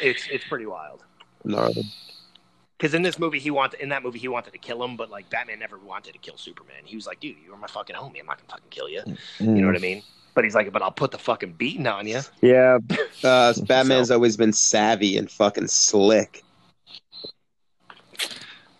[0.00, 1.04] It's it's pretty wild.
[1.44, 1.84] Gnarly.
[2.78, 5.08] Because in this movie, he wanted in that movie he wanted to kill him, but
[5.10, 6.82] like Batman never wanted to kill Superman.
[6.84, 8.18] He was like, "Dude, you're my fucking homie.
[8.20, 9.02] I'm not gonna fucking kill you."
[9.38, 10.02] You know what I mean?
[10.34, 12.78] But he's like, "But I'll put the fucking beating on you." Yeah,
[13.22, 16.42] uh, Batman's always been savvy and fucking slick.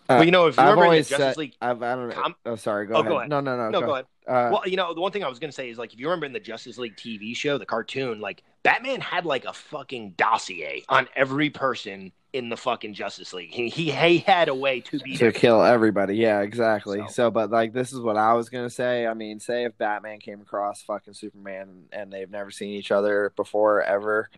[0.09, 1.83] Uh, well, you know, if you I've remember in the always Justice said, League, I've,
[1.83, 2.15] I don't know.
[2.15, 2.87] Com- oh, sorry.
[2.87, 3.09] Go Oh, ahead.
[3.09, 3.31] go ahead.
[3.31, 3.71] No, no, no.
[3.71, 4.07] no, go, go ahead.
[4.27, 6.07] Uh, well, you know, the one thing I was gonna say is like, if you
[6.07, 10.15] remember in the Justice League TV show, the cartoon, like Batman had like a fucking
[10.17, 13.51] dossier on every person in the fucking Justice League.
[13.53, 15.39] He he, he had a way to beat to everybody.
[15.39, 16.17] kill everybody.
[16.17, 17.01] Yeah, exactly.
[17.01, 17.31] So- So.
[17.31, 19.07] but like this is what I was gonna say.
[19.07, 23.33] I mean, say if Batman came across fucking Superman and they've never seen each other
[23.37, 24.31] before ever,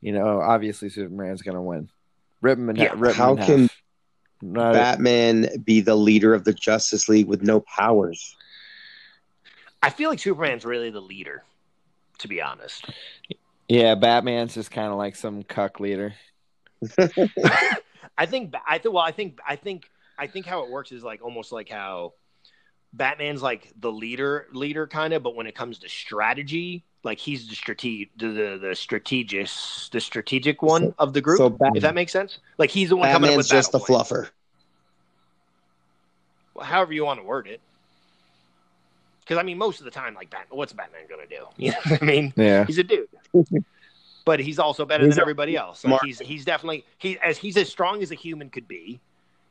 [0.00, 1.90] you know, obviously Superman's gonna win.
[2.40, 3.46] Rip him in, Yeah, rip him how in half.
[3.46, 3.70] can
[4.40, 8.36] Not- Batman be the leader of the Justice League with no powers?
[9.82, 11.42] I feel like Superman's really the leader,
[12.20, 12.86] to be honest.
[13.68, 16.14] Yeah, Batman's just kind of like some cuck leader.
[18.16, 19.88] I think I think well I think I think
[20.18, 22.12] I think how it works is like almost like how
[22.92, 27.48] Batman's like the leader leader kind of, but when it comes to strategy, like he's
[27.48, 29.48] the strate the the, the strategic
[29.90, 31.38] the strategic one of the group.
[31.38, 33.72] So Bat- if that makes sense, like he's the one coming up Batman's with just
[33.72, 34.28] the fluffer.
[36.54, 37.60] Well, however you want to word it.
[39.24, 41.46] Because I mean, most of the time, like Batman, what's Batman gonna do?
[41.56, 42.32] You know what I mean?
[42.36, 43.08] Yeah, He's a dude.
[44.24, 45.84] but he's also better He's than everybody else.
[45.84, 49.00] Like he's he's definitely he as he's as strong as a human could be.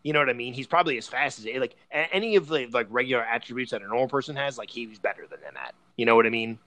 [0.04, 0.54] You know what I mean?
[0.54, 4.10] He's probably as fast as like any of the like regular attributes that a normal
[4.10, 4.58] person has.
[4.58, 5.74] Like he's better than them at.
[5.96, 6.60] You know what I mean?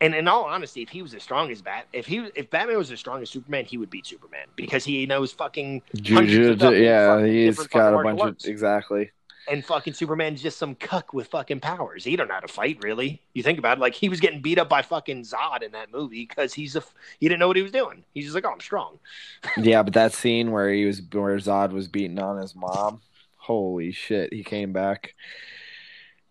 [0.00, 2.78] And in all honesty, if he was as strong as Bat, if he if Batman
[2.78, 6.58] was as strong as Superman, he would beat Superman because he knows fucking hundreds of
[6.58, 9.10] Juju, yeah, he's got a bunch of exactly.
[9.48, 12.04] And fucking Superman's just some cuck with fucking powers.
[12.04, 13.22] He don't know how to fight, really.
[13.34, 15.92] You think about it, like he was getting beat up by fucking Zod in that
[15.92, 16.82] movie because he's a
[17.18, 18.04] he didn't know what he was doing.
[18.14, 18.98] He's just like, oh, I'm strong.
[19.56, 23.00] Yeah, but that scene where he was where Zod was beating on his mom,
[23.36, 25.14] holy shit, he came back.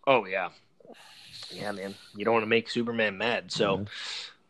[0.06, 0.50] Oh yeah,
[1.50, 1.94] yeah, man.
[2.14, 3.78] You don't want to make Superman mad, so.
[3.78, 3.84] Yeah.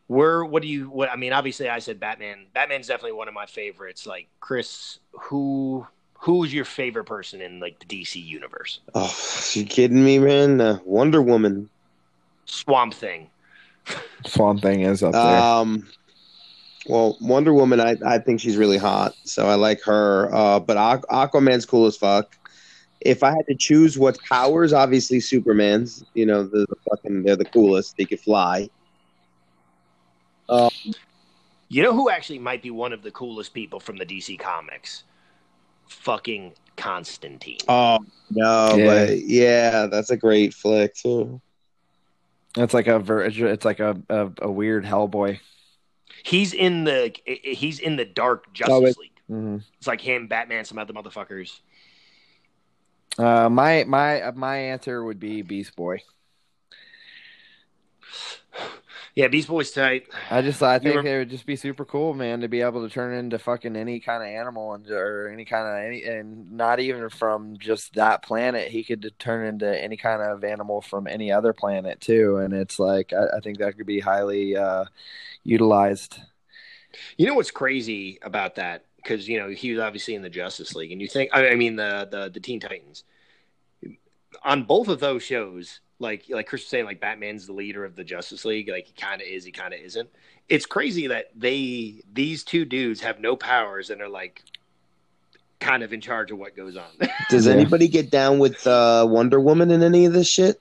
[0.09, 3.33] We're what do you what I mean obviously I said Batman Batman's definitely one of
[3.33, 5.87] my favorites like Chris who
[6.23, 9.13] who's your favorite person in like the DC universe Oh,
[9.51, 10.61] you kidding me, man?
[10.61, 11.69] Uh, Wonder Woman.
[12.45, 13.29] Swamp Thing
[14.25, 15.21] Swamp Thing is up there.
[15.21, 15.87] Um,
[16.87, 20.33] well, Wonder Woman, I, I think she's really hot, so I like her.
[20.33, 22.37] Uh, but Aqu- Aquaman's cool as fuck.
[23.01, 26.05] If I had to choose what powers, obviously Superman's.
[26.13, 27.97] You know, the, the fucking they're the coolest.
[27.97, 28.69] They could fly.
[31.69, 35.03] You know who actually might be one of the coolest people from the DC comics?
[35.93, 37.59] Fucking Constantine.
[37.67, 37.99] Oh
[38.31, 38.85] no, Yeah.
[38.85, 41.39] but yeah, that's a great flick too.
[42.57, 45.39] It's like a ver- it's like a, a, a weird Hellboy.
[46.23, 49.19] He's in the he's in the Dark Justice Oh, it- League.
[49.27, 51.59] hmm It's like him, Batman, some other motherfuckers.
[53.17, 56.01] Uh, my my my answer would be Beast Boy.
[59.15, 60.07] Yeah, Beast Boy's tight.
[60.31, 62.81] I just I think were- it would just be super cool, man, to be able
[62.87, 66.51] to turn into fucking any kind of animal and or any kind of any and
[66.53, 68.69] not even from just that planet.
[68.71, 72.79] He could turn into any kind of animal from any other planet too, and it's
[72.79, 74.85] like I, I think that could be highly uh,
[75.43, 76.19] utilized.
[77.15, 78.85] You know what's crazy about that?
[78.97, 81.55] Because you know he was obviously in the Justice League, and you think I I
[81.55, 83.03] mean the the the Teen Titans.
[84.43, 87.95] On both of those shows, like like Chris was saying, like Batman's the leader of
[87.95, 88.69] the Justice League.
[88.69, 90.09] Like he kind of is, he kind of isn't.
[90.49, 94.43] It's crazy that they these two dudes have no powers and are like
[95.59, 96.89] kind of in charge of what goes on.
[97.29, 97.53] Does Yeah.
[97.53, 100.59] anybody get down with uh, Wonder Woman in any of this shit?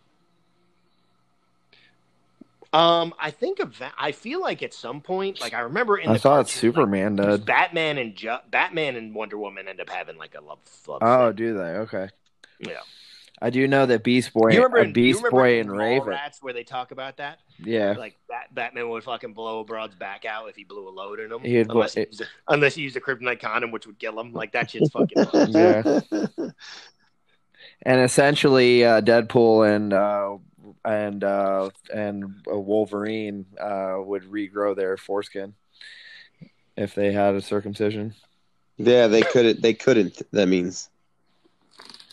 [2.72, 3.92] Um, I think of that.
[3.98, 7.16] I feel like at some point, like I remember in I the thought cartoon, Superman
[7.16, 7.44] like, did.
[7.44, 10.58] Batman and Ju- Batman and Wonder Woman end up having like a love.
[10.86, 11.36] love Oh, thing.
[11.36, 11.62] do they?
[11.64, 12.08] Okay.
[12.60, 12.78] Yeah.
[13.44, 16.08] I do know that Beast Boy, you remember, uh, Beast you remember Boy and Raven.
[16.08, 17.40] Rats where they talk about that?
[17.58, 17.94] Yeah.
[17.98, 21.18] Like Bat- Batman would fucking blow a broad's back out if he blew a load
[21.18, 23.84] in him, He'd blo- unless, he used a, unless he used a kryptonite condom, which
[23.86, 24.32] would kill him.
[24.32, 25.24] Like that shit's fucking.
[25.32, 25.50] fun.
[25.52, 26.00] Yeah.
[27.84, 30.36] And essentially, uh, Deadpool and uh,
[30.84, 35.54] and uh, and uh, Wolverine uh, would regrow their foreskin
[36.76, 38.14] if they had a circumcision.
[38.76, 39.62] yeah, they couldn't.
[39.62, 40.22] They couldn't.
[40.30, 40.90] That means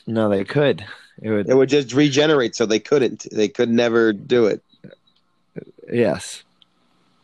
[0.10, 0.84] No, they could.
[1.22, 1.48] It would.
[1.50, 3.28] it would just regenerate, so they couldn't.
[3.32, 4.64] They could never do it.
[5.92, 6.44] yes.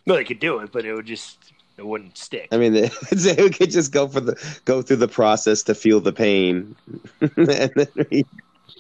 [0.05, 2.47] no, they could do it, but it would just it wouldn't stick.
[2.51, 5.99] I mean, they, they could just go for the go through the process to feel
[5.99, 6.75] the pain,
[7.21, 8.25] and then re-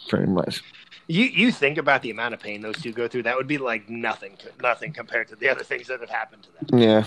[0.07, 0.61] Pretty much.
[1.07, 3.23] You you think about the amount of pain those two go through?
[3.23, 6.65] That would be like nothing, nothing compared to the other things that have happened to
[6.71, 6.79] them.
[6.79, 7.03] Yeah.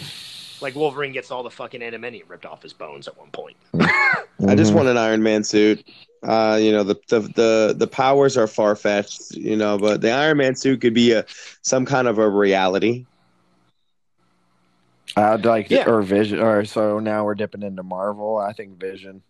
[0.61, 3.57] Like Wolverine gets all the fucking adamantium ripped off his bones at one point.
[3.81, 4.77] I just Mhm.
[4.77, 5.85] want an Iron Man suit.
[6.23, 10.11] Uh, you know, the the the, the powers are far fetched, you know, but the
[10.11, 11.25] Iron Man suit could be a
[11.63, 13.05] some kind of a reality.
[15.17, 15.89] I'd like, Yeah.
[15.89, 18.37] or Vision, or so now we're dipping into Marvel.
[18.37, 19.23] I think Vision.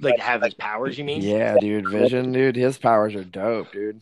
[0.00, 1.22] Like have his powers, you mean?
[1.22, 4.00] Yeah, dude, Vision, dude, his powers are dope, dude.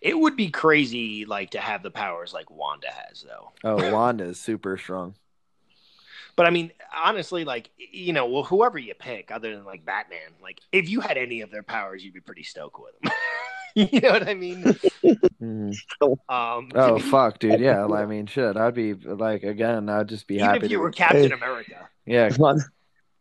[0.00, 3.52] It would be crazy, like to have the powers like Wanda has, though.
[3.64, 5.14] Oh, Wanda is super strong.
[6.36, 10.32] But I mean, honestly, like you know, well, whoever you pick, other than like Batman,
[10.42, 13.12] like if you had any of their powers, you'd be pretty stoked with them.
[13.92, 14.62] you know what I mean?
[15.40, 15.74] Mhm.
[16.28, 17.60] Um, Oh fuck, dude.
[17.60, 18.56] Yeah, I mean, shit.
[18.56, 20.66] I'd be like, again, I'd just be even happy.
[20.66, 21.32] if you to, were Captain Hey.
[21.32, 22.60] America, yeah, One,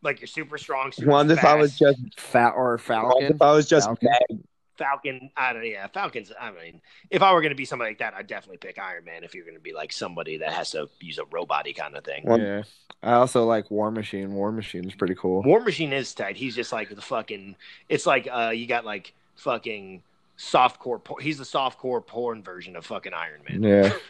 [0.03, 3.23] like you're super strong, super one if I was just fat or Falcon.
[3.33, 4.07] if I was just Falcon.
[4.29, 4.39] bad,
[4.77, 5.29] Falcon.
[5.37, 6.31] I don't, yeah, Falcons.
[6.39, 9.05] I mean, if I were going to be somebody like that, I'd definitely pick Iron
[9.05, 9.23] Man.
[9.23, 12.03] If you're going to be like somebody that has to use a robot kind of
[12.03, 12.23] thing.
[12.25, 12.63] One- Yeah,
[13.01, 14.33] I also like War Machine.
[14.33, 15.41] War Machine is pretty cool.
[15.43, 16.35] War Machine is tight.
[16.37, 17.55] He's just like the fucking.
[17.89, 20.01] It's like uh, you got like fucking
[20.37, 21.03] softcore.
[21.03, 23.63] Por- he's the softcore porn version of fucking Iron Man.
[23.63, 23.93] Yeah.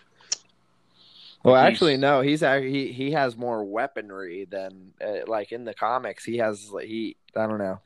[1.43, 2.21] Well, He's- actually, no.
[2.21, 6.23] He's he he has more weaponry than uh, like in the comics.
[6.23, 7.17] He has he.
[7.35, 7.79] I don't know.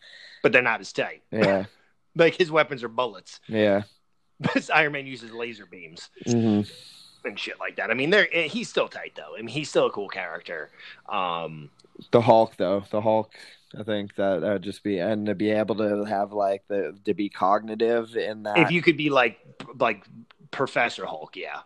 [0.44, 1.24] But they're not as tight.
[1.32, 1.66] Yeah,
[2.16, 3.40] Like his weapons are bullets.
[3.48, 3.84] yeah.
[4.40, 6.62] But Iron Man uses laser beams hmm
[7.26, 7.90] and shit like that.
[7.90, 9.34] I mean, they're he's still tight though.
[9.36, 10.70] I mean, he's still a cool character.
[11.10, 11.72] Um,
[12.12, 13.34] The Hulk, though, the Hulk.
[13.78, 16.96] I think that that would just be and to be able to have like the
[17.06, 18.60] to be cognitive in that.
[18.60, 19.40] if you could be like
[19.80, 20.06] like
[20.52, 21.62] Professor Hulk, yeah.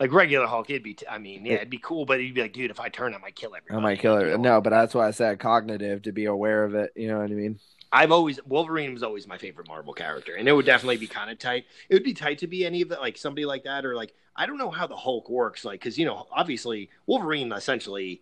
[0.00, 0.94] Like regular Hulk, it'd be.
[0.94, 3.14] T- I mean, yeah, it'd be cool, but you'd be like, dude, if I turn,
[3.14, 4.28] I might kill I might kill Like, it.
[4.28, 6.92] you know, No, but that's why I said cognitive to be aware of it.
[6.96, 7.60] You know what I mean?
[7.90, 11.30] I've always Wolverine was always my favorite Marvel character, and it would definitely be kind
[11.30, 11.64] of tight.
[11.88, 14.12] It would be tight to be any of the like somebody like that, or like
[14.36, 18.20] I don't know how the Hulk works, like because you know obviously Wolverine essentially,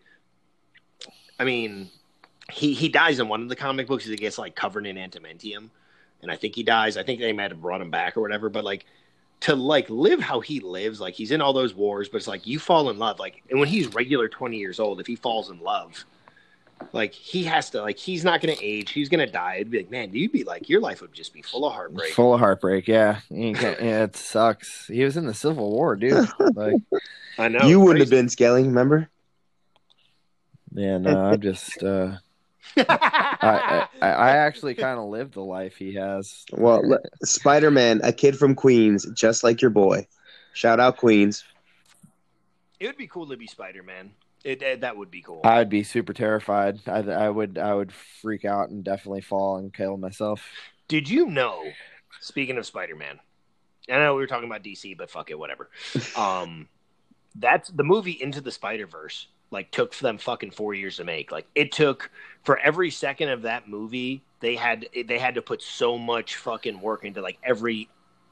[1.39, 1.91] I mean,
[2.53, 4.05] he he dies in one of the comic books.
[4.07, 5.71] He gets like covered in adamantium,
[6.23, 6.97] and I think he dies.
[6.97, 8.87] I think they might have brought him back or whatever, but like
[9.41, 12.47] to like live how he lives, like he's in all those wars, but it's like
[12.47, 15.51] you fall in love, like and when he's regular twenty years old, if he falls
[15.51, 16.05] in love
[16.93, 19.91] like he has to like he's not gonna age he's gonna die it'd be like
[19.91, 22.87] man you'd be like your life would just be full of heartbreak Full of heartbreak.
[22.87, 24.87] Yeah, yeah, it sucks.
[24.87, 26.29] He was in the Civil War, dude.
[26.55, 26.77] Like,
[27.39, 29.11] i know you wouldn't have been scaling, remember?
[30.73, 31.83] yeah, no, I'm just.
[31.83, 32.17] uh
[32.77, 36.45] I, I I actually kind of lived the life he has.
[36.53, 40.07] Well, Spider Man, a kid from Queens, just like your boy.
[40.53, 41.45] Shout out Queens.
[42.81, 44.11] it would be cool to be spider-man
[44.45, 46.79] it, it- that would be cool I'd be super terrified.
[46.87, 50.43] I, I would I would freak out and definitely fall and kill myself.
[50.89, 51.63] did you know
[52.21, 53.19] speaking of spider-man
[53.91, 55.69] i know we were talking about dc but fuck it whatever
[56.17, 56.69] um
[57.35, 61.31] that's the movie into the spider-verse like took them fucking four years to make.
[61.33, 62.11] Like it took
[62.45, 66.81] for every second of that movie they had they had to put so much fucking
[66.81, 67.89] work into like every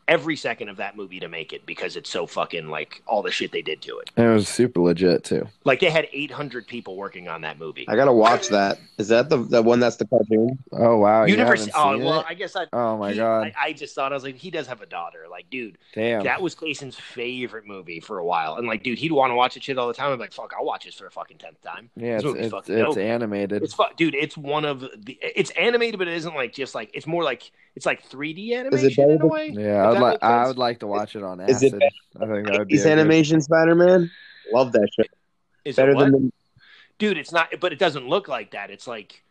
[0.09, 3.31] every second of that movie to make it because it's so fucking like all the
[3.31, 5.49] shit they did to it And it was super legit too.
[5.65, 8.79] like they had 800 people working on that movie I gotta watch that.
[8.99, 10.59] Is that the the one that's the cartoon?
[10.73, 12.27] Oh wow, you, you, never haven't oh seen well it?
[12.29, 14.51] i guess i Oh my he- god, I, I just thought I was like, he
[14.51, 15.27] does have a daughter.
[15.31, 16.25] Like, dude, damn.
[16.25, 18.57] that was Clason's favorite movie for a while.
[18.57, 20.13] And like, dude, he'd want to watch it shit all the time.
[20.13, 21.91] I'm like, fuck, I'll watch this for the fucking tenth time.
[21.97, 23.63] yeah, this it's it's, it's animated.
[23.63, 25.19] It's fu- dude, it's one of the.
[25.21, 29.05] It's animated, but it isn't like just like it's more like it's like 3D animation
[29.05, 29.49] in a better way.
[29.49, 31.83] yeah, I'd that like I would like to watch it on Is it acid.
[32.21, 34.11] I think that would be He's a good- animation Spider Man.
[34.53, 35.11] Love that shit.
[35.65, 36.05] Is Better it what?
[36.13, 36.33] than the,
[36.99, 37.17] dude?
[37.19, 38.71] It's not, but it doesn't look like that.
[38.71, 39.23] It's like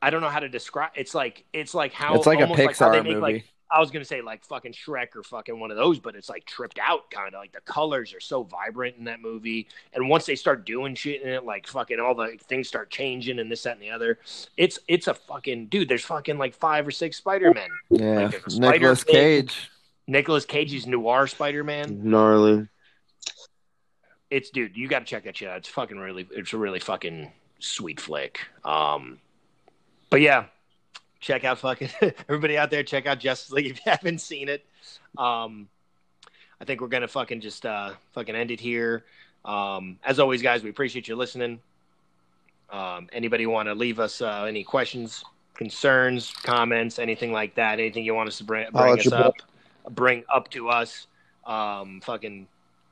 [0.00, 0.90] I don't know how to describe.
[0.94, 3.20] It's like it's like how It's like a almost how Pixar make, movie.
[3.20, 6.28] Like, I was gonna say like fucking Shrek or fucking one of those, but it's
[6.28, 7.40] like tripped out kind of.
[7.40, 11.22] Like the colors are so vibrant in that movie, and once they start doing shit
[11.22, 14.18] in it, like fucking all the things start changing and this, that, and the other.
[14.56, 15.88] It's it's a fucking dude.
[15.88, 17.70] There's fucking like five or six Spider Men.
[17.90, 19.70] Yeah, Like, Spider Nicolas Cage.
[20.06, 22.00] Nicolas Cage's noir Spider Man.
[22.02, 22.68] Gnarly.
[24.30, 25.58] It's dude, you got to check that shit out.
[25.58, 28.40] It's fucking really, it's a really fucking sweet flick.
[28.64, 29.18] Um,
[30.10, 30.46] but yeah,
[31.22, 31.88] check out fucking
[32.28, 32.82] everybody out there.
[32.82, 34.66] Check out Justice League if you haven't seen it.
[35.16, 35.68] Um,
[36.60, 39.04] I think we're gonna fucking just uh fucking end it here.
[39.46, 41.60] Um, as always, guys, we appreciate you listening.
[42.70, 45.24] Um, anybody want to leave us uh, any questions,
[45.54, 47.80] concerns, comments, anything like that?
[47.80, 49.34] Anything you want us to bring, bring us up,
[49.90, 51.08] bring up to us?
[51.44, 52.46] Um, fucking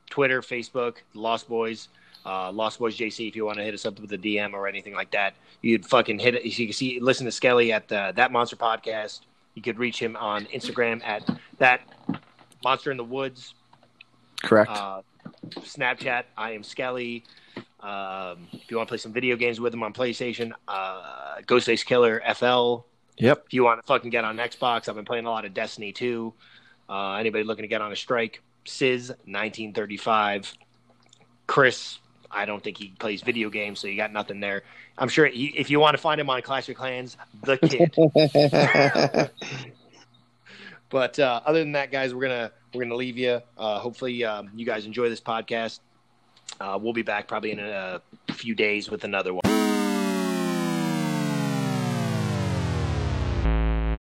[0.09, 1.87] Twitter, Facebook, Lost Boys,
[2.25, 3.27] uh, Lost Boys JC.
[3.27, 5.85] If you want to hit us up with a DM or anything like that, you'd
[5.85, 6.45] fucking hit it.
[6.45, 9.21] You can see, listen to Skelly at the, that Monster Podcast.
[9.55, 11.81] You could reach him on Instagram at that
[12.63, 13.53] Monster in the Woods.
[14.43, 14.71] Correct.
[14.71, 15.01] Uh,
[15.59, 17.23] Snapchat, I am Skelly.
[17.79, 21.85] Um, if you want to play some video games with him on PlayStation, uh, Ghostface
[21.85, 22.85] Killer FL.
[23.17, 23.43] yep.
[23.47, 25.91] If you want to fucking get on Xbox, I've been playing a lot of Destiny
[25.91, 26.33] too.
[26.87, 30.53] Uh, anybody looking to get on a strike, Sizz 1935.
[31.47, 31.99] Chris,
[32.33, 34.63] I don't think he plays video games, so you got nothing there.
[34.97, 37.91] I'm sure he, if you want to find him on Clash of Clans, the kid.
[40.91, 43.41] But uh, other than that, guys, we're gonna we're gonna leave you.
[43.57, 45.79] Uh, hopefully, um, you guys enjoy this podcast.
[46.59, 48.01] Uh, we'll be back probably in a
[48.33, 49.40] few days with another one.